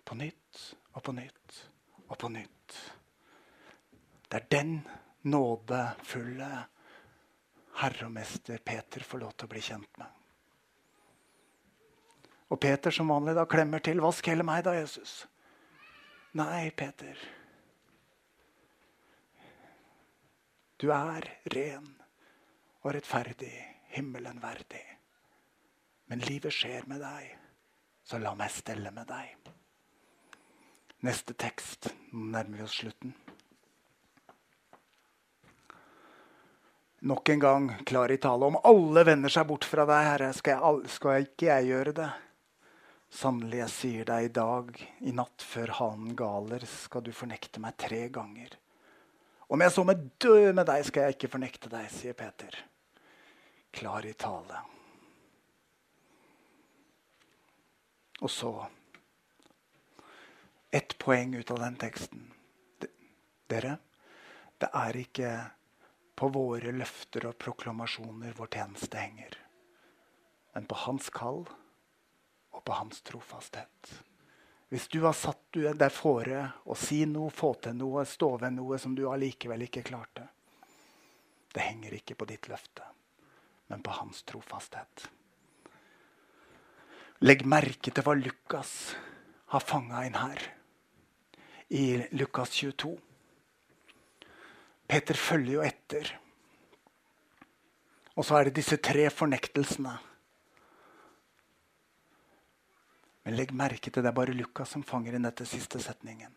På 0.10 0.16
nytt 0.18 0.60
og 0.98 1.04
på 1.06 1.14
nytt 1.14 1.58
og 2.08 2.16
på 2.18 2.30
nytt. 2.34 2.78
Det 4.26 4.40
er 4.40 4.48
den 4.50 4.72
nådefulle 5.30 6.50
herre 7.80 8.08
og 8.08 8.14
mester 8.16 8.60
Peter 8.66 9.04
får 9.06 9.22
lov 9.24 9.36
til 9.36 9.48
å 9.48 9.54
bli 9.54 9.62
kjent 9.64 10.00
med. 10.00 10.16
Og 12.50 12.60
Peter 12.60 12.94
som 12.94 13.12
vanlig 13.14 13.36
da 13.38 13.46
klemmer 13.46 13.84
til. 13.86 14.02
'Vask 14.02 14.26
hele 14.28 14.44
meg, 14.44 14.64
da, 14.66 14.74
Jesus.' 14.74 15.28
Nei, 16.34 16.70
Peter. 16.70 17.18
Du 20.80 20.92
er 20.94 21.26
ren 21.56 21.88
og 22.84 22.94
rettferdig, 22.94 23.54
himmelen 23.90 24.42
verdig. 24.42 24.86
Men 26.08 26.22
livet 26.26 26.54
skjer 26.54 26.86
med 26.88 27.02
deg, 27.02 27.34
så 28.04 28.18
la 28.22 28.36
meg 28.38 28.54
stelle 28.54 28.92
med 28.94 29.10
deg. 29.10 29.50
Neste 31.06 31.34
tekst. 31.34 31.90
Nå 32.12 32.30
nærmer 32.34 32.62
vi 32.62 32.64
oss 32.64 32.78
slutten. 32.82 33.14
Nok 37.00 37.30
en 37.30 37.40
gang 37.40 37.68
klar 37.86 38.12
i 38.12 38.18
tale. 38.18 38.46
Om 38.46 38.60
alle 38.64 39.04
vender 39.08 39.32
seg 39.34 39.48
bort 39.50 39.68
fra 39.68 39.86
deg, 39.90 40.08
Herre, 40.08 40.32
skal, 40.36 40.60
jeg, 40.60 40.92
skal 40.96 41.28
ikke 41.28 41.50
jeg 41.50 41.70
gjøre 41.72 41.94
det. 42.00 42.10
Sannelig, 43.10 43.60
jeg 43.64 43.74
sier 43.74 44.10
deg 44.10 44.28
i 44.28 44.34
dag, 44.34 44.74
i 45.02 45.14
natt 45.18 45.42
før 45.42 45.74
hanen 45.80 46.16
galer, 46.18 46.66
skal 46.70 47.04
du 47.06 47.12
fornekte 47.16 47.62
meg 47.64 47.78
tre 47.82 48.04
ganger. 48.14 48.58
Om 49.50 49.64
jeg 49.66 49.74
så 49.74 49.86
meg 49.88 50.04
død 50.22 50.52
med 50.60 50.68
deg, 50.70 50.84
skal 50.86 51.08
jeg 51.08 51.18
ikke 51.18 51.32
fornekte 51.34 51.72
deg, 51.72 51.88
sier 51.90 52.18
Peter. 52.18 52.60
Klar 53.74 54.06
i 54.06 54.14
tale. 54.14 54.62
Og 58.20 58.30
så 58.30 58.52
ett 60.70 60.98
poeng 61.02 61.34
ut 61.40 61.52
av 61.52 61.64
den 61.64 61.80
teksten. 61.82 62.28
Dere, 63.50 63.80
det 64.62 64.70
er 64.76 64.98
ikke 65.00 65.32
på 66.20 66.28
våre 66.36 66.74
løfter 66.76 67.30
og 67.30 67.38
proklamasjoner 67.40 68.34
vår 68.36 68.50
tjeneste 68.52 69.00
henger, 69.00 69.38
men 70.52 70.66
på 70.68 70.76
hans 70.84 71.08
kall 71.16 71.46
og 71.48 72.64
på 72.68 72.76
hans 72.76 73.00
trofasthet. 73.08 73.94
Hvis 74.70 74.90
du 74.92 75.00
har 75.06 75.16
satt 75.16 75.56
deg 75.56 75.94
fore 75.96 76.42
å 76.68 76.76
si 76.78 77.06
noe, 77.08 77.32
få 77.32 77.54
til 77.64 77.78
noe, 77.80 78.04
stå 78.04 78.34
ved 78.44 78.58
noe 78.58 78.78
som 78.84 78.98
du 78.98 79.06
allikevel 79.08 79.64
ikke 79.66 79.86
klarte 79.88 80.28
Det 81.50 81.64
henger 81.64 81.96
ikke 81.98 82.20
på 82.20 82.28
ditt 82.30 82.52
løfte, 82.52 82.84
men 83.72 83.82
på 83.82 83.96
hans 83.96 84.22
trofasthet. 84.28 85.08
Legg 87.24 87.48
merke 87.48 87.90
til 87.96 88.06
hva 88.06 88.14
Lukas 88.20 88.94
har 89.56 89.64
fanga 89.64 90.04
inn 90.06 90.20
her 90.20 90.44
i 91.74 92.04
Lukas 92.12 92.54
22. 92.60 92.98
Peter 94.90 95.18
følger 95.18 95.60
jo 95.60 95.66
etter. 95.66 96.10
Og 98.18 98.26
så 98.26 98.40
er 98.40 98.50
det 98.50 98.58
disse 98.58 98.80
tre 98.82 99.06
fornektelsene. 99.14 99.94
Men 103.24 103.38
legg 103.38 103.54
merke 103.54 103.92
til 103.94 104.02
det 104.02 104.10
er 104.10 104.18
bare 104.18 104.34
Lukas 104.34 104.74
som 104.74 104.84
fanger 104.84 105.16
inn 105.16 105.28
dette 105.28 105.46
siste 105.46 105.82
setningen. 105.84 106.34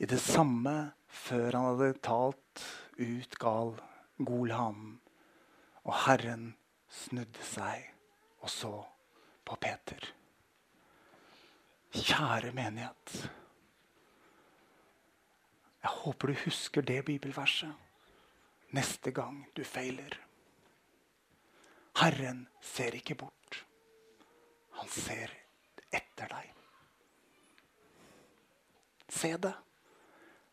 I 0.00 0.08
det 0.08 0.20
samme 0.20 0.92
før 1.08 1.56
han 1.56 1.66
hadde 1.72 1.90
talt 2.04 2.64
ut 3.00 3.36
gal 3.40 3.74
Golhanen, 4.20 4.98
og 5.88 5.96
Herren 6.04 6.50
snudde 6.92 7.44
seg 7.44 7.88
og 8.44 8.52
så 8.52 8.72
på 9.48 9.56
Peter. 9.60 10.10
Kjære 11.96 12.52
menighet. 12.56 13.14
Håper 16.00 16.32
du 16.32 16.40
husker 16.46 16.82
det 16.82 17.02
bibelverset 17.08 18.70
neste 18.70 19.10
gang 19.10 19.42
du 19.52 19.64
feiler. 19.64 20.14
Herren 22.00 22.46
ser 22.62 22.94
ikke 22.96 23.18
bort. 23.18 23.64
Han 24.78 24.88
ser 24.88 25.32
etter 25.90 26.30
deg. 26.30 26.52
Se 29.10 29.34
det. 29.36 29.52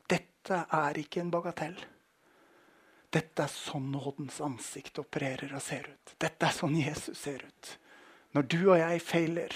Dette 0.10 0.64
er 0.74 1.00
ikke 1.00 1.22
en 1.22 1.32
bagatell. 1.32 1.78
Dette 3.14 3.46
er 3.46 3.52
sånn 3.52 3.92
nådens 3.94 4.42
ansikt 4.44 5.00
opererer 5.00 5.54
og 5.56 5.64
ser 5.64 5.88
ut. 5.94 6.16
Dette 6.20 6.50
er 6.50 6.56
sånn 6.56 6.76
Jesus 6.76 7.22
ser 7.22 7.46
ut. 7.46 7.74
Når 8.36 8.50
du 8.52 8.60
og 8.66 8.80
jeg 8.82 9.04
feiler, 9.04 9.54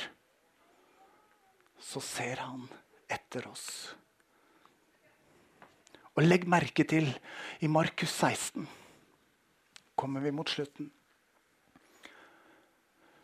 så 1.81 1.99
ser 1.99 2.45
han 2.45 2.69
etter 3.11 3.49
oss. 3.49 3.67
Og 6.17 6.25
legg 6.25 6.47
merke 6.49 6.83
til 6.87 7.07
i 7.63 7.69
Markus 7.71 8.11
16 8.11 8.67
kommer 10.01 10.23
vi 10.23 10.31
mot 10.33 10.49
slutten. 10.49 10.89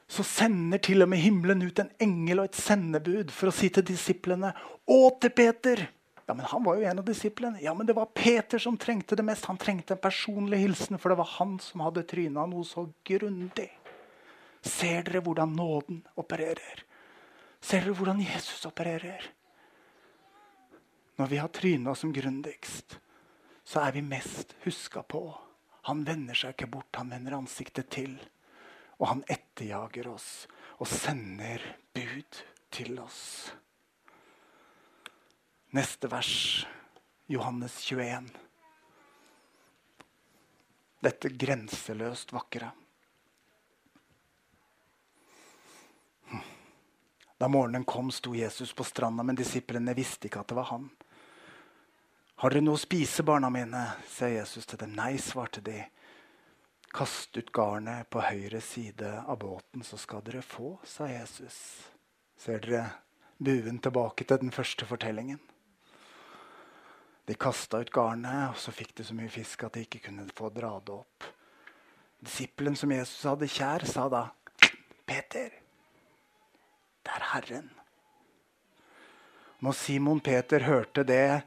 Så 0.07 0.23
sender 0.23 0.79
til 0.79 1.03
og 1.03 1.09
med 1.11 1.19
himmelen 1.19 1.65
ut 1.65 1.79
en 1.81 1.89
engel 2.03 2.43
og 2.43 2.51
et 2.51 2.59
sendebud 2.59 3.33
for 3.33 3.49
å 3.49 3.55
si 3.55 3.69
til 3.73 3.83
disiplene 3.87 4.53
og 4.93 5.17
til 5.23 5.33
Peter 5.35 5.87
ja, 6.27 6.33
men 6.33 6.45
Han 6.45 6.63
var 6.63 6.75
jo 6.75 6.83
en 6.83 6.99
av 6.99 7.05
disiplene. 7.07 7.61
Ja, 7.63 7.73
men 7.73 7.87
Det 7.87 7.95
var 7.95 8.05
Peter 8.05 8.59
som 8.59 8.77
trengte 8.77 9.15
det 9.15 9.23
mest. 9.23 9.45
Han 9.47 9.57
trengte 9.57 9.95
en 9.95 10.01
personlig 10.03 10.59
hilsen, 10.59 10.99
for 10.99 11.09
det 11.09 11.21
var 11.21 11.29
han 11.37 11.55
som 11.63 11.85
hadde 11.85 12.03
tryna 12.03 12.43
noe 12.51 12.67
så 12.67 12.83
grundig. 13.07 13.69
Ser 14.59 15.07
dere 15.07 15.21
hvordan 15.23 15.55
nåden 15.55 16.01
opererer? 16.19 16.83
Ser 17.63 17.85
dere 17.85 17.95
hvordan 17.95 18.19
Jesus 18.19 18.67
opererer? 18.67 19.23
Når 21.17 21.27
vi 21.27 21.37
har 21.41 21.47
tryna 21.47 21.95
som 21.95 22.13
grundigst, 22.13 22.99
så 23.63 23.81
er 23.87 23.91
vi 23.91 24.01
mest 24.05 24.53
huska 24.63 25.01
på. 25.03 25.23
Han 25.89 26.03
vender 26.05 26.37
seg 26.37 26.53
ikke 26.53 26.69
bort, 26.69 26.93
han 26.95 27.09
vender 27.09 27.37
ansiktet 27.37 27.89
til. 27.89 28.13
Og 29.01 29.09
han 29.09 29.23
etterjager 29.25 30.09
oss 30.11 30.45
og 30.77 30.89
sender 30.89 31.63
bud 31.95 32.41
til 32.69 32.99
oss. 33.01 33.21
Neste 35.73 36.09
vers, 36.11 36.67
Johannes 37.27 37.79
21. 37.89 38.29
Dette 41.01 41.33
grenseløst 41.33 42.31
vakre. 42.33 42.71
Da 47.37 47.49
morgenen 47.49 47.85
kom, 47.85 48.09
sto 48.11 48.35
Jesus 48.35 48.73
på 48.73 48.85
stranda, 48.85 49.25
men 49.25 49.37
disiplene 49.37 49.93
visste 49.97 50.29
ikke 50.29 50.45
at 50.45 50.53
det 50.53 50.57
var 50.57 50.71
han. 50.71 50.87
Har 52.37 52.53
dere 52.53 52.61
noe 52.61 52.77
å 52.77 52.79
spise, 52.81 53.23
barna 53.25 53.49
mine? 53.49 53.79
sier 54.13 54.35
Jesus 54.35 54.67
til 54.69 54.77
dem. 54.77 54.91
Nei, 54.93 55.15
svarte 55.17 55.57
de. 55.65 55.79
Kast 56.93 57.33
ut 57.33 57.49
garnet 57.49 58.05
på 58.13 58.21
høyre 58.21 58.61
side 58.61 59.09
av 59.23 59.39
båten, 59.41 59.81
så 59.81 59.97
skal 59.97 60.21
dere 60.21 60.43
få, 60.45 60.75
sa 60.85 61.07
Jesus. 61.09 61.57
Ser 62.37 62.61
dere 62.61 62.83
buen 63.41 63.81
tilbake 63.81 64.27
til 64.29 64.43
den 64.43 64.53
første 64.53 64.85
fortellingen? 64.85 65.41
De 67.25 67.33
kasta 67.33 67.81
ut 67.81 67.89
garnet, 67.89 68.53
og 68.53 68.61
så 68.61 68.69
fikk 68.69 68.93
de 69.01 69.07
så 69.09 69.17
mye 69.17 69.33
fisk 69.33 69.65
at 69.65 69.73
de 69.73 69.87
ikke 69.89 70.05
kunne 70.05 70.29
få 70.37 70.53
dra 70.53 70.75
det 70.77 70.93
opp. 70.93 71.25
Disippelen 72.21 72.77
som 72.77 72.93
Jesus 72.93 73.25
hadde 73.25 73.49
kjær, 73.49 73.89
sa 73.89 74.05
da, 74.13 74.27
'Peter, 75.09 75.49
det 77.01 77.17
er 77.17 77.29
Herren.' 77.33 77.75
Når 79.59 79.71
Simon 79.73 80.19
Peter 80.21 80.61
hørte 80.61 81.01
det, 81.01 81.41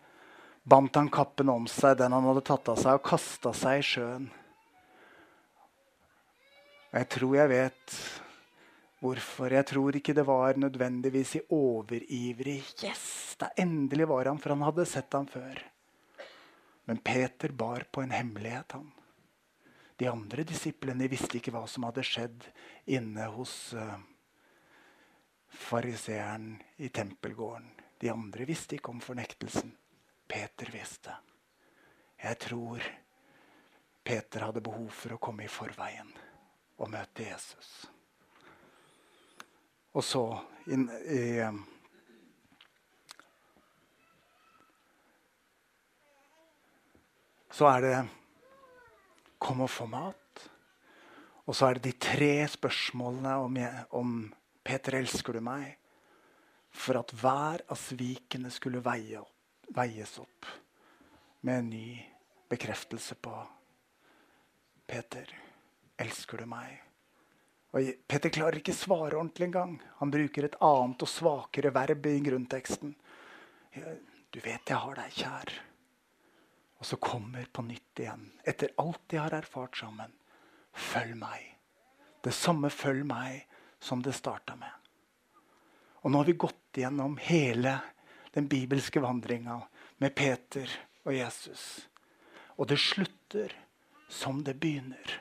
bandt 0.62 0.98
han 0.98 1.10
kappen 1.12 1.48
om 1.48 1.66
seg, 1.70 1.98
den 1.98 2.12
han 2.12 2.26
hadde 2.30 2.44
tatt 2.46 2.68
av 2.72 2.78
seg, 2.80 2.98
og 2.98 3.06
kasta 3.06 3.52
seg 3.56 3.80
i 3.80 3.86
sjøen. 3.86 4.28
Jeg 6.90 7.06
tror 7.14 7.36
jeg 7.38 7.50
vet 7.52 7.96
hvorfor. 9.00 9.52
Jeg 9.54 9.66
tror 9.70 9.96
ikke 9.96 10.14
det 10.16 10.26
var 10.26 10.58
nødvendigvis 10.58 11.36
i 11.38 11.42
overivrig 11.54 12.62
'yes'. 12.82 13.36
Da 13.38 13.50
endelig 13.56 14.08
var 14.08 14.26
han, 14.26 14.38
for 14.38 14.50
han 14.50 14.62
hadde 14.66 14.86
sett 14.86 15.12
ham 15.12 15.26
før. 15.26 15.62
Men 16.84 16.98
Peter 16.98 17.52
bar 17.52 17.86
på 17.92 18.02
en 18.02 18.10
hemmelighet, 18.10 18.72
han. 18.72 18.92
De 19.96 20.08
andre 20.08 20.44
disiplene 20.44 21.08
visste 21.08 21.38
ikke 21.38 21.52
hva 21.52 21.66
som 21.68 21.84
hadde 21.84 22.02
skjedd 22.02 22.46
inne 22.86 23.26
hos 23.34 23.74
uh, 23.74 23.98
fariseeren 25.48 26.54
i 26.76 26.88
tempelgården. 26.88 27.68
De 28.00 28.08
andre 28.10 28.44
visste 28.48 28.78
ikke 28.78 28.94
om 28.94 29.00
fornektelsen. 29.00 29.74
Peter 30.30 30.70
visste. 30.70 31.14
Jeg 32.20 32.38
tror 32.38 32.84
Peter 34.04 34.44
hadde 34.46 34.62
behov 34.62 34.90
for 34.94 35.16
å 35.16 35.22
komme 35.22 35.44
i 35.46 35.50
forveien 35.50 36.12
og 36.80 36.92
møte 36.92 37.26
Jesus. 37.26 37.70
Og 39.90 40.04
så 40.06 40.22
inn, 40.70 40.86
i 40.86 41.42
så 47.50 47.66
er 47.74 47.80
det 47.80 48.08
'kom 49.38 49.60
og 49.60 49.70
få 49.70 49.86
mat'. 49.86 50.48
Og 51.46 51.54
så 51.54 51.66
er 51.66 51.74
det 51.74 51.82
de 51.82 51.98
tre 51.98 52.46
spørsmålene 52.48 53.34
om, 53.34 53.56
jeg, 53.56 53.84
om 53.90 54.34
'Peter, 54.64 54.94
elsker 54.94 55.32
du 55.32 55.40
meg?' 55.40 55.76
For 56.70 56.98
at 56.98 57.10
hver 57.10 57.60
av 57.68 57.76
svikene 57.76 58.50
skulle 58.50 58.80
veie 58.80 59.18
opp, 59.18 59.39
veies 59.74 60.18
opp 60.18 60.46
med 61.46 61.58
en 61.58 61.70
ny 61.70 62.06
bekreftelse 62.50 63.14
på 63.14 63.34
'Peter, 64.86 65.26
elsker 65.96 66.38
du 66.38 66.46
meg?' 66.46 66.80
Og 67.70 67.86
Peter 68.08 68.32
klarer 68.34 68.58
ikke 68.58 68.74
svare 68.74 69.14
ordentlig 69.14 69.46
engang. 69.46 69.76
Han 70.00 70.10
bruker 70.10 70.44
et 70.44 70.56
annet 70.60 71.02
og 71.02 71.08
svakere 71.08 71.70
verb 71.70 72.06
i 72.06 72.18
grunnteksten. 72.26 72.96
'Du 74.30 74.40
vet 74.40 74.66
jeg 74.66 74.76
har 74.76 74.94
deg 74.94 75.12
kjær'. 75.12 75.54
Og 76.80 76.86
så 76.86 76.96
kommer 76.96 77.46
på 77.52 77.62
nytt 77.62 78.00
igjen, 78.00 78.32
etter 78.42 78.72
alt 78.78 79.02
de 79.08 79.16
har 79.20 79.34
erfart 79.36 79.76
sammen. 79.76 80.12
Følg 80.72 81.14
meg. 81.14 81.56
Det 82.24 82.32
samme 82.34 82.70
følg 82.70 83.04
meg 83.06 83.46
som 83.80 84.02
det 84.02 84.14
starta 84.16 84.56
med. 84.56 84.72
Og 86.02 86.10
nå 86.10 86.18
har 86.18 86.24
vi 86.24 86.32
gått 86.40 86.80
gjennom 86.80 87.18
hele 87.20 87.76
den 88.34 88.48
bibelske 88.48 89.02
vandringa 89.02 89.60
med 89.98 90.14
Peter 90.14 90.70
og 91.04 91.14
Jesus. 91.14 91.88
Og 92.58 92.68
det 92.70 92.78
slutter 92.80 93.54
som 94.10 94.44
det 94.44 94.58
begynner, 94.60 95.20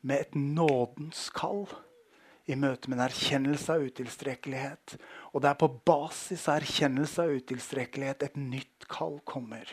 med 0.00 0.20
et 0.20 0.34
nådens 0.34 1.30
kall 1.32 1.64
i 2.44 2.56
møte 2.60 2.90
med 2.90 2.98
en 2.98 3.06
erkjennelse 3.06 3.72
av 3.72 3.84
utilstrekkelighet. 3.88 4.96
Og 5.32 5.40
det 5.40 5.50
er 5.50 5.60
på 5.60 5.70
basis 5.88 6.44
av 6.48 6.60
erkjennelse 6.60 7.24
av 7.24 7.32
utilstrekkelighet 7.38 8.26
et 8.26 8.36
nytt 8.40 8.88
kall 8.90 9.16
kommer. 9.24 9.70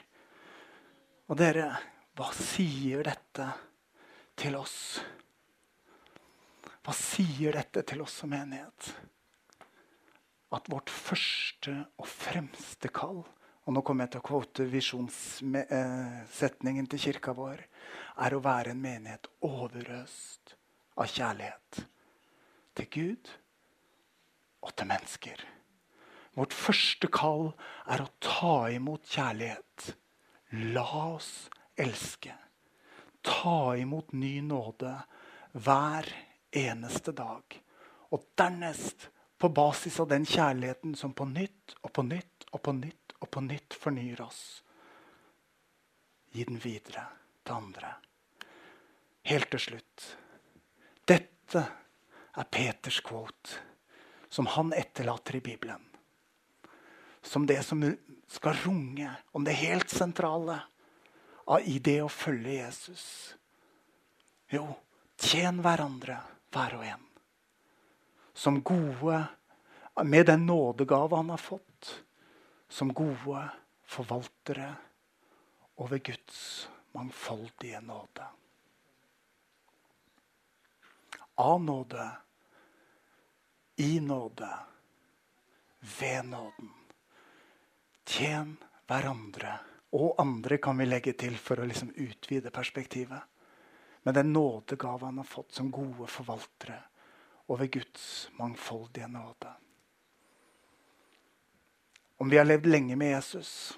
Og 1.27 1.39
dere, 1.39 1.67
hva 2.15 2.29
sier 2.35 3.03
dette 3.07 3.47
til 4.39 4.55
oss? 4.59 4.77
Hva 6.81 6.95
sier 6.95 7.59
dette 7.59 7.83
til 7.87 8.03
oss 8.03 8.21
som 8.23 8.31
menighet? 8.31 8.93
At 10.51 10.67
vårt 10.71 10.91
første 10.91 11.85
og 11.97 12.09
fremste 12.09 12.91
kall 12.91 13.23
og 13.61 13.75
nå 13.75 13.83
kommer 13.85 14.07
jeg 14.07 14.15
til 14.15 14.23
å 14.23 14.25
kvote 14.25 14.63
visjonssetningen 14.71 16.87
til 16.89 17.03
kirka 17.03 17.31
vår, 17.37 17.59
er 18.25 18.31
å 18.33 18.43
være 18.43 18.73
en 18.73 18.81
menighet 18.81 19.29
overøst 19.45 20.55
av 20.97 21.05
kjærlighet 21.07 21.85
til 22.77 22.87
Gud 22.95 23.29
og 24.65 24.71
til 24.75 24.87
mennesker. 24.89 25.37
Vårt 26.35 26.53
første 26.55 27.07
kall 27.11 27.53
er 27.91 28.01
å 28.01 28.13
ta 28.23 28.69
imot 28.73 29.05
kjærlighet. 29.11 29.95
La 30.73 30.87
oss 31.13 31.49
elske. 31.79 32.33
Ta 33.21 33.75
imot 33.77 34.13
ny 34.17 34.41
nåde 34.43 35.03
hver 35.53 36.07
eneste 36.51 37.11
dag. 37.15 37.43
Og 38.11 38.25
dernest, 38.39 39.09
på 39.41 39.49
basis 39.49 39.99
av 39.99 40.07
den 40.07 40.25
kjærligheten 40.25 40.95
som 40.95 41.13
på 41.17 41.25
nytt 41.25 41.73
og 41.81 41.89
på 41.93 42.03
nytt 42.05 42.45
og 42.51 42.61
på 42.61 42.73
nytt 42.77 43.15
og 43.21 43.29
på 43.33 43.41
nytt 43.41 43.73
fornyer 43.73 44.21
oss, 44.21 44.61
gi 46.31 46.45
den 46.45 46.59
videre 46.61 47.07
til 47.41 47.55
andre. 47.57 47.95
Helt 49.25 49.49
til 49.53 49.63
slutt. 49.65 50.05
Dette 51.09 51.65
er 52.37 52.49
Peters 52.53 53.01
quote, 53.05 53.57
som 54.29 54.49
han 54.53 54.73
etterlater 54.77 55.39
i 55.41 55.43
Bibelen. 55.49 55.89
Som 57.21 57.45
det 57.49 57.63
som 57.65 57.83
skal 58.29 58.61
runge 58.65 59.09
om 59.31 59.43
det 59.43 59.57
helt 59.65 59.89
sentrale 59.89 60.61
i 61.65 61.79
det 61.79 61.99
å 62.05 62.09
følge 62.09 62.61
Jesus. 62.61 63.05
Jo, 64.53 64.67
tjen 65.17 65.61
hverandre, 65.65 66.21
hver 66.53 66.77
og 66.77 66.85
en. 66.93 67.10
Som 68.33 68.61
gode, 68.61 69.23
med 70.03 70.25
den 70.25 70.45
nådegave 70.45 71.15
han 71.15 71.29
har 71.29 71.37
fått, 71.37 72.03
som 72.69 72.93
gode 72.93 73.49
forvaltere 73.83 74.73
over 75.75 75.97
Guds 75.97 76.69
mangfoldige 76.91 77.81
nåde. 77.81 78.27
Av 81.35 81.63
nåde, 81.63 82.11
i 83.75 83.99
nåde, 83.99 84.49
ved 85.99 86.25
nåden. 86.25 86.69
Tjen 88.05 88.57
hverandre. 88.87 89.59
Og 89.91 90.15
andre 90.21 90.57
kan 90.57 90.77
vi 90.77 90.85
legge 90.85 91.13
til 91.19 91.35
for 91.35 91.59
å 91.59 91.67
liksom 91.67 91.91
utvide 91.95 92.51
perspektivet. 92.53 93.23
Men 94.03 94.15
den 94.15 94.33
nådegave 94.33 95.05
han 95.05 95.19
har 95.19 95.27
fått 95.27 95.51
som 95.53 95.71
gode 95.71 96.07
forvaltere 96.07 96.79
over 97.51 97.65
Guds 97.65 98.29
mangfoldige 98.39 99.07
nåde. 99.07 99.53
Om 102.17 102.29
vi 102.29 102.37
har 102.37 102.45
levd 102.45 102.65
lenge 102.65 102.95
med 102.95 103.11
Jesus 103.11 103.77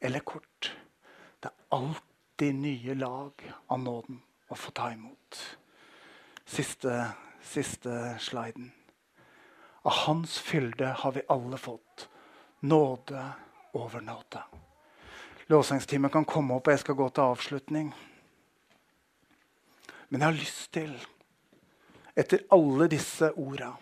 eller 0.00 0.20
kort 0.20 0.76
Det 1.40 1.48
er 1.48 1.76
alltid 1.76 2.54
nye 2.54 2.94
lag 2.94 3.52
av 3.66 3.78
nåden 3.80 4.20
å 4.48 4.54
få 4.54 4.70
ta 4.70 4.92
imot. 4.92 5.38
Siste, 6.44 7.08
siste 7.40 8.18
sliden. 8.20 8.68
Av 9.82 9.92
hans 10.04 10.38
fylde 10.38 10.86
har 10.86 11.12
vi 11.12 11.24
alle 11.28 11.58
fått 11.58 12.08
nåde 12.60 13.24
over 13.72 14.00
nåde. 14.00 14.42
Lovsangstimen 15.46 16.10
kan 16.10 16.24
komme 16.24 16.54
opp, 16.54 16.68
og 16.68 16.76
jeg 16.76 16.84
skal 16.84 17.00
gå 17.00 17.08
til 17.08 17.32
avslutning. 17.32 17.90
Men 20.08 20.20
jeg 20.20 20.28
har 20.28 20.38
lyst 20.38 20.72
til, 20.76 20.94
etter 22.14 22.44
alle 22.52 22.88
disse 22.92 23.30
orda, 23.40 23.72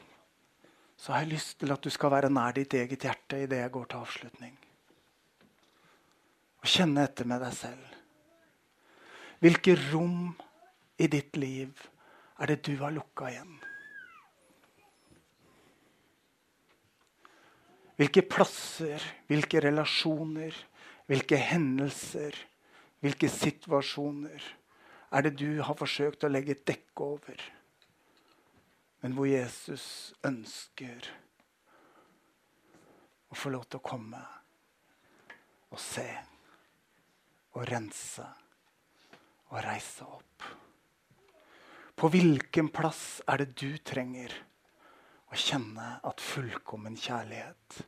så 0.96 1.12
har 1.12 1.24
jeg 1.24 1.32
lyst 1.32 1.56
til 1.62 1.72
at 1.72 1.82
du 1.82 1.90
skal 1.90 2.12
være 2.12 2.30
nær 2.32 2.54
ditt 2.54 2.74
eget 2.76 3.06
hjerte 3.06 3.40
idet 3.44 3.62
jeg 3.62 3.72
går 3.74 3.88
til 3.88 4.02
avslutning. 4.04 4.58
Og 6.60 6.68
kjenne 6.68 7.06
etter 7.08 7.28
med 7.28 7.40
deg 7.40 7.56
selv. 7.56 7.96
Hvilke 9.40 9.74
rom 9.88 10.34
i 11.00 11.08
ditt 11.08 11.38
liv 11.40 11.72
er 12.40 12.52
det 12.52 12.60
du 12.68 12.74
har 12.82 12.92
lukka 12.92 13.30
igjen? 13.30 13.54
Hvilke 18.00 18.24
plasser, 18.28 19.02
hvilke 19.28 19.60
relasjoner, 19.64 20.54
hvilke 21.08 21.36
hendelser, 21.40 22.36
hvilke 23.00 23.28
situasjoner 23.32 24.44
er 25.10 25.24
det 25.26 25.34
du 25.40 25.62
har 25.64 25.76
forsøkt 25.76 26.24
å 26.24 26.30
legge 26.32 26.54
et 26.54 26.66
dekke 26.68 27.08
over? 27.16 27.40
Men 29.00 29.16
hvor 29.16 29.28
Jesus 29.28 30.12
ønsker 30.26 31.08
å 33.30 33.38
få 33.38 33.52
lov 33.54 33.64
til 33.70 33.80
å 33.80 33.86
komme 33.86 34.20
og 35.70 35.80
se 35.80 36.08
og 37.54 37.64
rense 37.70 38.26
og 39.50 39.58
reise 39.64 40.06
opp. 40.06 40.46
På 41.94 42.08
hvilken 42.10 42.70
plass 42.72 43.20
er 43.28 43.42
det 43.42 43.54
du 43.60 43.78
trenger 43.84 44.34
å 45.30 45.38
kjenne 45.38 45.92
at 46.06 46.22
fullkommen 46.22 46.96
kjærlighet 46.98 47.80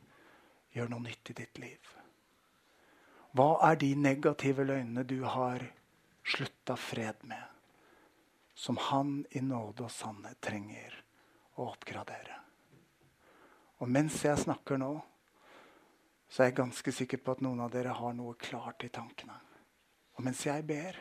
gjør 0.75 0.91
noe 0.91 1.07
nytt 1.07 1.31
i 1.31 1.37
ditt 1.39 1.61
liv? 1.61 1.93
Hva 3.33 3.55
er 3.69 3.79
de 3.81 3.93
negative 3.97 4.65
løgnene 4.67 5.05
du 5.09 5.23
har 5.25 5.65
slutta 6.23 6.75
fred 6.77 7.23
med, 7.27 7.41
som 8.53 8.77
han 8.91 9.23
i 9.31 9.41
nåde 9.41 9.87
og 9.87 9.91
sannhet 9.91 10.39
trenger 10.45 11.02
å 11.55 11.67
oppgradere? 11.69 12.39
Og 13.83 13.89
mens 13.91 14.19
jeg 14.23 14.39
snakker 14.39 14.79
nå, 14.79 14.93
så 16.29 16.43
er 16.43 16.49
jeg 16.49 16.59
ganske 16.61 16.93
sikker 16.95 17.19
på 17.21 17.35
at 17.35 17.41
noen 17.45 17.61
av 17.65 17.73
dere 17.73 17.93
har 17.93 18.13
noe 18.17 18.37
klart 18.39 18.85
i 18.87 18.91
tankene. 18.93 19.35
Og 20.17 20.23
mens 20.25 20.45
jeg 20.45 20.65
ber, 20.65 20.97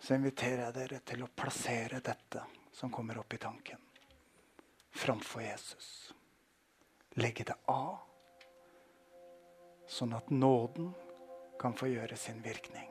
så 0.00 0.16
inviterer 0.16 0.66
jeg 0.66 0.76
dere 0.78 1.00
til 1.04 1.24
å 1.24 1.32
plassere 1.36 2.00
dette 2.04 2.44
som 2.72 2.92
kommer 2.92 3.18
opp 3.20 3.34
i 3.34 3.40
tanken, 3.42 3.82
framfor 4.90 5.44
Jesus. 5.44 5.90
Legge 7.20 7.44
det 7.50 7.58
av 7.68 7.98
sånn 9.90 10.14
at 10.14 10.30
nåden 10.30 10.92
kan 11.60 11.74
få 11.76 11.90
gjøre 11.90 12.16
sin 12.16 12.38
virkning. 12.44 12.88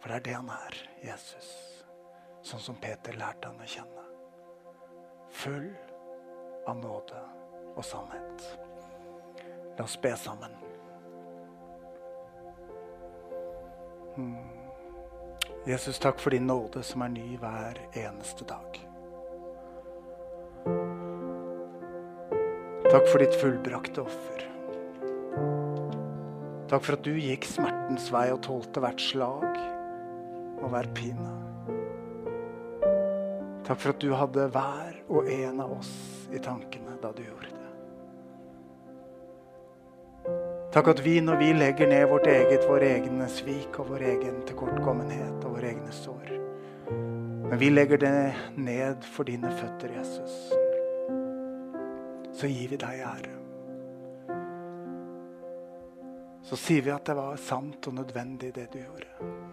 For 0.00 0.10
det 0.10 0.16
er 0.16 0.26
det 0.26 0.38
han 0.40 0.50
er, 0.50 0.78
Jesus. 1.04 1.71
Sånn 2.42 2.60
som 2.60 2.78
Peter 2.82 3.14
lærte 3.18 3.50
han 3.50 3.62
å 3.62 3.68
kjenne. 3.68 4.04
Full 5.42 5.70
av 6.68 6.76
nåde 6.78 7.22
og 7.76 7.84
sannhet. 7.86 8.46
La 9.78 9.86
oss 9.86 9.96
be 10.02 10.12
sammen. 10.18 10.56
Hmm. 14.16 14.50
Jesus, 15.66 15.98
takk 16.02 16.18
for 16.20 16.34
din 16.34 16.46
nåde 16.50 16.82
som 16.82 17.04
er 17.06 17.12
ny 17.14 17.36
hver 17.40 17.78
eneste 17.94 18.44
dag. 18.50 18.80
Takk 22.90 23.06
for 23.08 23.22
ditt 23.22 23.38
fullbrakte 23.40 24.02
offer. 24.02 24.42
Takk 26.68 26.82
for 26.82 26.98
at 26.98 27.06
du 27.06 27.14
gikk 27.14 27.46
smertens 27.48 28.10
vei 28.12 28.26
og 28.34 28.42
tålte 28.44 28.82
hvert 28.82 29.00
slag 29.00 29.48
og 30.58 30.68
hver 30.74 30.90
pine. 30.98 31.51
Takk 33.66 33.78
for 33.78 33.92
at 33.94 34.00
du 34.02 34.12
hadde 34.18 34.48
hver 34.54 34.96
og 35.08 35.28
en 35.30 35.60
av 35.62 35.74
oss 35.78 35.92
i 36.34 36.40
tankene 36.42 36.96
da 37.02 37.12
du 37.14 37.22
gjorde 37.22 37.50
det. 37.50 37.58
Takk 40.72 40.88
at 40.94 41.02
vi, 41.04 41.18
når 41.20 41.36
vi 41.40 41.50
legger 41.52 41.90
ned 41.90 42.06
vårt 42.10 42.26
eget, 42.32 42.64
vår 42.68 42.86
egne 42.86 43.28
svik 43.30 43.76
og 43.82 43.92
vår 43.92 44.06
egen 44.14 44.40
tilkortkommenhet 44.48 45.44
og 45.44 45.58
våre 45.58 45.74
egne 45.74 45.92
sår 45.92 46.32
Men 47.50 47.60
vi 47.60 47.68
legger 47.70 48.00
det 48.00 48.16
ned 48.56 49.04
for 49.12 49.28
dine 49.28 49.52
føtter, 49.52 49.92
Jesus. 49.98 50.40
Så 52.32 52.48
gir 52.48 52.72
vi 52.72 52.80
deg 52.80 53.04
ære 53.04 53.42
så 56.52 56.58
sier 56.60 56.82
vi 56.84 56.90
at 56.92 57.06
det 57.08 57.14
var 57.16 57.38
sant 57.40 57.86
og 57.88 57.94
nødvendig, 57.96 58.50
det 58.52 58.66
du 58.74 58.82
gjorde. 58.82 59.51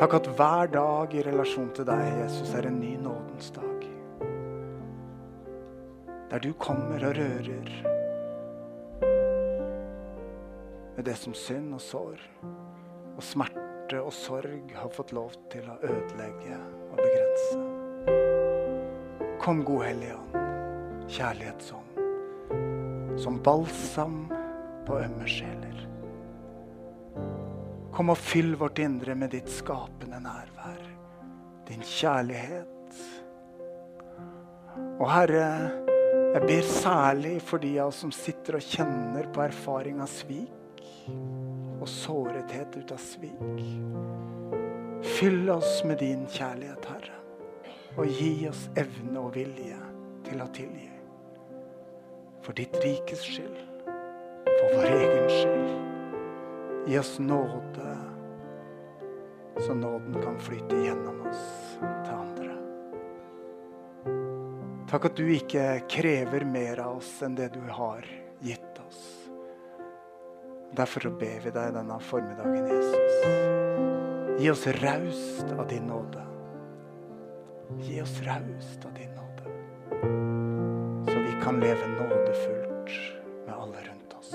Takk 0.00 0.14
at 0.16 0.28
hver 0.32 0.70
dag 0.72 1.12
i 1.12 1.20
relasjon 1.20 1.66
til 1.76 1.84
deg, 1.84 2.00
Jesus, 2.22 2.54
er 2.56 2.64
en 2.70 2.78
ny 2.80 2.94
nådens 2.96 3.50
dag. 3.52 3.82
Der 6.30 6.40
du 6.40 6.54
kommer 6.56 7.04
og 7.04 7.18
rører 7.18 7.68
med 10.96 11.04
det 11.04 11.16
som 11.20 11.36
synd 11.36 11.76
og 11.76 11.84
sår 11.84 12.16
og 12.46 13.20
smerte 13.20 14.00
og 14.00 14.08
sorg 14.16 14.72
har 14.72 14.88
fått 14.96 15.12
lov 15.12 15.36
til 15.52 15.68
å 15.68 15.76
ødelegge 15.84 16.56
og 16.88 16.96
begrense. 17.02 17.60
Kom, 19.44 19.60
God 19.68 19.84
Hellige 19.84 20.16
Ånd, 20.16 20.32
kjærlighetsånd, 21.12 22.00
som 23.20 23.36
balsam 23.44 24.22
på 24.88 24.96
ømme 24.96 25.28
sjeler. 25.28 25.89
Kom 28.00 28.14
og 28.14 28.16
fyll 28.16 28.54
vårt 28.56 28.78
indre 28.80 29.12
med 29.12 29.34
ditt 29.34 29.50
skapende 29.52 30.16
nærvær, 30.24 30.84
din 31.68 31.82
kjærlighet. 31.84 32.94
Og 34.96 35.10
Herre, 35.10 35.48
Jeg 36.32 36.42
ber 36.46 36.62
særlig 36.62 37.42
for 37.42 37.58
de 37.58 37.74
av 37.82 37.90
oss 37.90 37.98
som 38.00 38.12
sitter 38.14 38.56
og 38.56 38.62
kjenner 38.64 39.26
på 39.34 39.42
erfaring 39.42 39.98
av 40.00 40.08
svik 40.08 40.80
og 41.10 41.84
sårethet 41.90 42.78
ut 42.78 42.94
av 42.94 43.02
svik. 43.02 43.60
Fyll 45.18 45.50
oss 45.50 45.82
med 45.84 46.00
din 46.00 46.24
kjærlighet, 46.24 46.88
Herre, 46.94 47.20
og 47.98 48.06
gi 48.06 48.48
oss 48.48 48.64
evne 48.80 49.26
og 49.26 49.34
vilje 49.36 49.82
til 50.30 50.40
å 50.40 50.48
tilgi. 50.56 50.88
For 52.46 52.56
ditt 52.56 52.80
rikes 52.80 53.28
skyld, 53.28 53.60
for 53.84 54.76
vår 54.78 54.92
egen 54.94 55.30
skyld. 55.36 55.89
Gi 56.90 56.98
oss 56.98 57.18
nåde, 57.18 57.98
så 59.60 59.74
nåden 59.74 60.22
kan 60.22 60.38
flyte 60.38 60.76
gjennom 60.76 61.20
oss 61.20 61.42
til 61.78 62.14
andre. 62.14 62.54
Takk 64.90 65.04
at 65.06 65.20
du 65.20 65.28
ikke 65.30 65.84
krever 65.86 66.42
mer 66.42 66.80
av 66.82 66.96
oss 66.98 67.12
enn 67.22 67.36
det 67.38 67.52
du 67.54 67.60
har 67.70 68.02
gitt 68.42 68.80
oss. 68.82 69.04
Derfor 70.74 71.06
så 71.06 71.12
ber 71.20 71.38
vi 71.44 71.52
deg 71.54 71.76
denne 71.78 71.98
formiddagen, 72.02 72.66
Jesus. 72.74 73.14
Gi 74.42 74.50
oss 74.50 74.66
raust 74.80 75.54
av 75.54 75.68
din 75.70 75.86
nåde. 75.92 76.24
Gi 77.86 78.02
oss 78.02 78.16
raust 78.26 78.88
av 78.90 78.98
din 78.98 79.14
nåde. 79.14 79.46
Så 81.06 81.22
vi 81.22 81.38
kan 81.44 81.62
leve 81.62 81.86
nådefullt 81.94 82.98
med 83.46 83.54
alle 83.54 83.86
rundt 83.92 84.18
oss. 84.18 84.34